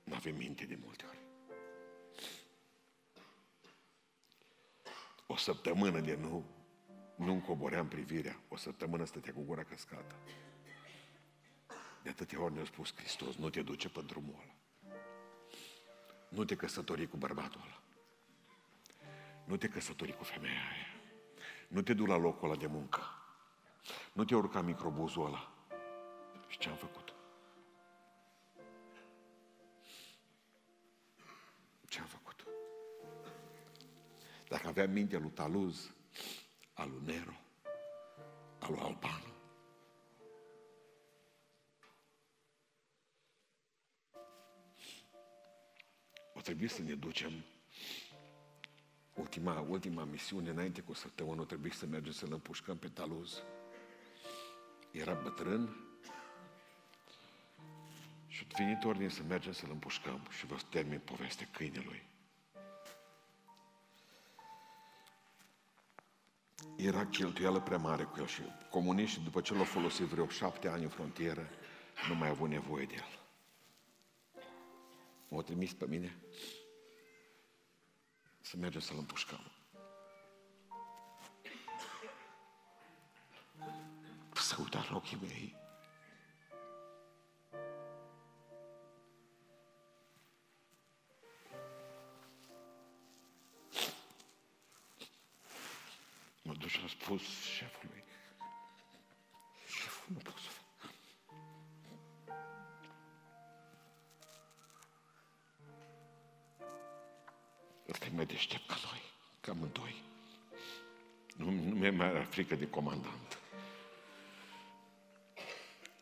nu 0.08 0.14
avem 0.14 0.36
minte 0.36 0.64
de 0.64 0.78
multe 0.82 1.04
ori. 1.08 1.18
O 5.26 5.36
săptămână 5.36 6.00
de 6.00 6.14
nu, 6.14 6.44
nu-mi 7.16 7.42
coboream 7.42 7.88
privirea, 7.88 8.40
o 8.48 8.56
săptămână 8.56 9.04
stătea 9.04 9.32
cu 9.32 9.42
gura 9.42 9.64
căscată. 9.64 10.14
De 12.02 12.08
atâtea 12.08 12.42
ori 12.42 12.54
ne-a 12.54 12.64
spus 12.64 12.94
Hristos, 12.94 13.36
nu 13.36 13.50
te 13.50 13.62
duce 13.62 13.88
pe 13.88 14.00
drumul 14.06 14.34
ăla. 14.42 14.54
Nu 16.28 16.44
te 16.44 16.56
căsători 16.56 17.08
cu 17.08 17.16
bărbatul 17.16 17.60
ăla. 17.64 17.82
Nu 19.44 19.56
te 19.56 19.68
căsători 19.68 20.16
cu 20.16 20.24
femeia 20.24 20.52
aia. 20.52 20.86
Nu 21.68 21.82
te 21.82 21.94
du 21.94 22.06
la 22.06 22.16
locul 22.16 22.48
ăla 22.48 22.58
de 22.58 22.66
muncă. 22.66 23.00
Nu 24.12 24.24
te 24.24 24.34
urca 24.34 24.60
microbuzul 24.60 25.26
ăla. 25.26 25.52
Și 26.46 26.58
ce 26.58 26.68
am 26.68 26.76
făcut? 26.76 27.07
Dacă 34.48 34.68
aveam 34.68 34.90
mintea 34.90 35.18
lui 35.18 35.30
Taluz, 35.30 35.90
al 36.72 36.90
lui 36.90 37.02
Nero, 37.04 37.34
al 38.58 38.70
lui 38.70 38.80
Albano, 38.80 39.32
o 46.34 46.40
trebuie 46.40 46.68
să 46.68 46.82
ne 46.82 46.94
ducem 46.94 47.32
ultima, 49.14 49.60
ultima 49.60 50.04
misiune, 50.04 50.50
înainte 50.50 50.80
cu 50.80 50.90
o 50.90 50.94
săptămână, 50.94 51.40
o 51.40 51.44
trebuie 51.44 51.72
să 51.72 51.86
mergem 51.86 52.12
să-l 52.12 52.32
împușcăm 52.32 52.76
pe 52.76 52.88
Taluz. 52.88 53.42
Era 54.90 55.14
bătrân 55.14 55.88
și 58.26 58.46
a 58.52 58.56
venit 58.56 58.84
ordine 58.84 59.08
să 59.08 59.22
mergem 59.22 59.52
să-l 59.52 59.70
împușcăm 59.70 60.26
și 60.30 60.46
vă 60.46 60.56
termin 60.70 60.98
povestea 60.98 61.48
câinelui. 61.52 62.06
Era 66.76 67.06
cheltuială 67.06 67.60
prea 67.60 67.78
mare 67.78 68.04
cu 68.04 68.18
el 68.18 68.26
și 68.26 68.42
comuniștii, 68.70 69.22
după 69.22 69.40
ce 69.40 69.54
l-au 69.54 69.64
folosit 69.64 70.04
vreo 70.04 70.28
șapte 70.28 70.68
ani 70.68 70.82
în 70.82 70.88
frontieră, 70.88 71.48
nu 72.08 72.14
mai 72.14 72.28
au 72.28 72.34
avut 72.34 72.48
nevoie 72.48 72.86
de 72.86 72.94
el. 72.94 73.18
M-au 75.28 75.42
trimis 75.42 75.72
pe 75.72 75.86
mine 75.86 76.16
să 78.40 78.56
mergem 78.56 78.80
să-l 78.80 78.96
împușcăm. 78.98 79.52
Să 84.34 84.56
uitați 84.58 84.90
la 84.90 84.96
ochii 84.96 85.18
mei. 85.20 85.67
Mă 96.48 96.54
duc 96.54 96.68
și 96.68 96.80
am 96.80 96.88
spus 96.88 97.22
șefului. 97.56 98.04
Șeful 99.66 100.14
nu 100.14 100.18
pot 100.18 100.34
să 100.36 100.50
Ăsta 107.88 108.06
e 108.06 108.10
mai 108.14 108.26
deștept 108.26 108.66
ca 108.66 108.74
noi, 108.84 109.02
ca 109.40 109.52
amândoi. 109.52 110.02
Nu, 111.36 111.50
nu 111.50 111.74
mi-e 111.74 111.90
mai 111.90 112.08
era 112.08 112.24
frică 112.24 112.54
de 112.54 112.68
comandant. 112.68 113.38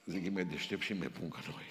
Zic, 0.05 0.27
e 0.27 0.31
mai 0.31 0.45
deștept 0.45 0.83
și 0.83 0.93
mai 0.93 1.09
bun 1.09 1.29
ca 1.29 1.41
noi. 1.47 1.65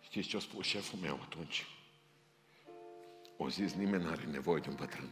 Știți 0.00 0.28
ce 0.28 0.36
a 0.36 0.40
spus 0.40 0.66
șeful 0.66 0.98
meu 0.98 1.20
atunci? 1.22 1.66
O 3.36 3.48
zis, 3.48 3.72
nimeni 3.72 4.02
nu 4.02 4.10
are 4.10 4.24
nevoie 4.24 4.60
de 4.60 4.68
un 4.68 4.74
bătrân. 4.74 5.10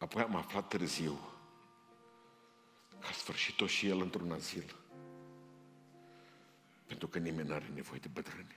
Apoi 0.00 0.22
am 0.22 0.34
aflat 0.34 0.68
târziu 0.68 1.18
că 2.98 3.06
a 3.06 3.12
sfârșit-o 3.12 3.66
și 3.66 3.88
el 3.88 4.00
într-un 4.00 4.32
azil. 4.32 4.76
Pentru 6.86 7.08
că 7.08 7.18
nimeni 7.18 7.48
nu 7.48 7.54
are 7.54 7.70
nevoie 7.74 7.98
de 7.98 8.08
bătrâni. 8.12 8.56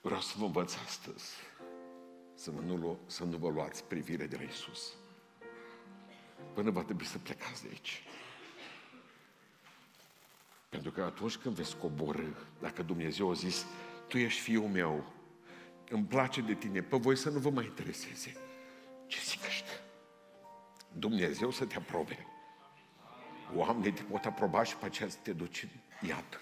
Vreau 0.00 0.20
să 0.20 0.34
vă 0.38 0.44
învăț 0.44 0.74
astăzi 0.74 1.32
să, 2.34 2.50
nu, 2.50 2.76
lu- 2.76 2.98
să 3.06 3.24
nu 3.24 3.36
vă 3.36 3.48
luați 3.48 3.84
privire 3.84 4.26
de 4.26 4.36
la 4.36 4.42
Isus. 4.42 4.92
Până 6.54 6.70
va 6.70 6.82
trebui 6.82 7.04
să 7.04 7.18
plecați 7.18 7.62
de 7.62 7.68
aici. 7.70 8.02
Pentru 10.68 10.90
că 10.90 11.02
atunci 11.02 11.36
când 11.36 11.54
veți 11.54 11.76
coborâ, 11.76 12.28
dacă 12.60 12.82
Dumnezeu 12.82 13.30
a 13.30 13.34
zis, 13.34 13.66
tu 14.08 14.18
ești 14.18 14.40
fiul 14.40 14.68
meu, 14.68 15.13
îmi 15.94 16.06
place 16.06 16.40
de 16.40 16.54
tine, 16.54 16.82
pe 16.82 16.96
voi 16.96 17.16
să 17.16 17.30
nu 17.30 17.38
vă 17.38 17.50
mai 17.50 17.64
intereseze. 17.64 18.36
Ce 19.06 19.18
zic 19.24 19.44
ăștia? 19.44 19.80
Dumnezeu 20.92 21.50
să 21.50 21.64
te 21.64 21.76
aprobe. 21.76 22.26
Oamenii 23.54 23.92
te 23.92 24.02
pot 24.02 24.24
aproba 24.24 24.62
și 24.62 24.76
pe 24.76 24.84
aceea 24.84 25.08
să 25.08 25.18
te 25.22 25.32
duci 25.32 25.62
în 25.62 26.08
iad. 26.08 26.40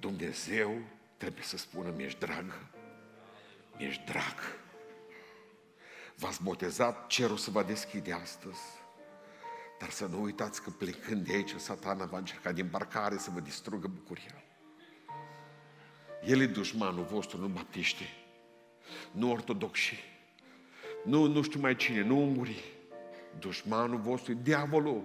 Dumnezeu 0.00 0.80
trebuie 1.16 1.42
să 1.42 1.56
spună, 1.56 1.92
mi-ești 1.96 2.18
dragă, 2.18 2.70
mi-ești 3.76 4.04
drag. 4.04 4.62
V-ați 6.16 6.42
botezat, 6.42 7.06
cerul 7.06 7.36
se 7.36 7.50
va 7.50 7.62
deschide 7.62 8.12
astăzi. 8.12 8.62
Dar 9.80 9.90
să 9.90 10.06
nu 10.06 10.22
uitați 10.22 10.62
că 10.62 10.70
plecând 10.70 11.26
de 11.26 11.32
aici, 11.32 11.54
satana 11.56 12.04
va 12.04 12.18
încerca 12.18 12.52
din 12.52 12.68
barcare 12.68 13.18
să 13.18 13.30
vă 13.30 13.40
distrugă 13.40 13.88
bucuria. 13.88 14.43
El 16.26 16.40
e 16.40 16.46
dușmanul 16.46 17.06
vostru, 17.10 17.40
nu 17.40 17.46
baptiști, 17.46 18.04
nu 19.10 19.30
ortodoxi, 19.30 19.94
nu, 21.04 21.26
nu 21.26 21.42
știu 21.42 21.60
mai 21.60 21.76
cine, 21.76 22.02
nu 22.02 22.20
ungurii. 22.22 22.62
Dușmanul 23.38 23.98
vostru 23.98 24.32
e 24.32 24.36
diavolul. 24.42 25.02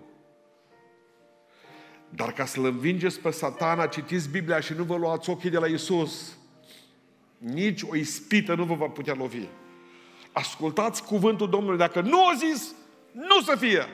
Dar 2.10 2.34
ca 2.34 2.46
să-l 2.46 2.66
învingeți 2.66 3.20
pe 3.20 3.30
satana, 3.30 3.88
citiți 3.88 4.30
Biblia 4.30 4.60
și 4.60 4.74
nu 4.74 4.84
vă 4.84 4.96
luați 4.96 5.30
ochii 5.30 5.50
de 5.50 5.58
la 5.58 5.68
Isus. 5.68 6.38
Nici 7.38 7.82
o 7.82 7.96
ispită 7.96 8.56
nu 8.56 8.64
vă 8.64 8.74
va 8.74 8.88
putea 8.88 9.14
lovi. 9.14 9.48
Ascultați 10.32 11.04
cuvântul 11.04 11.50
Domnului. 11.50 11.78
Dacă 11.78 12.02
nu 12.02 12.20
o 12.20 12.34
zis, 12.34 12.74
nu 13.12 13.42
să 13.42 13.56
fie. 13.56 13.86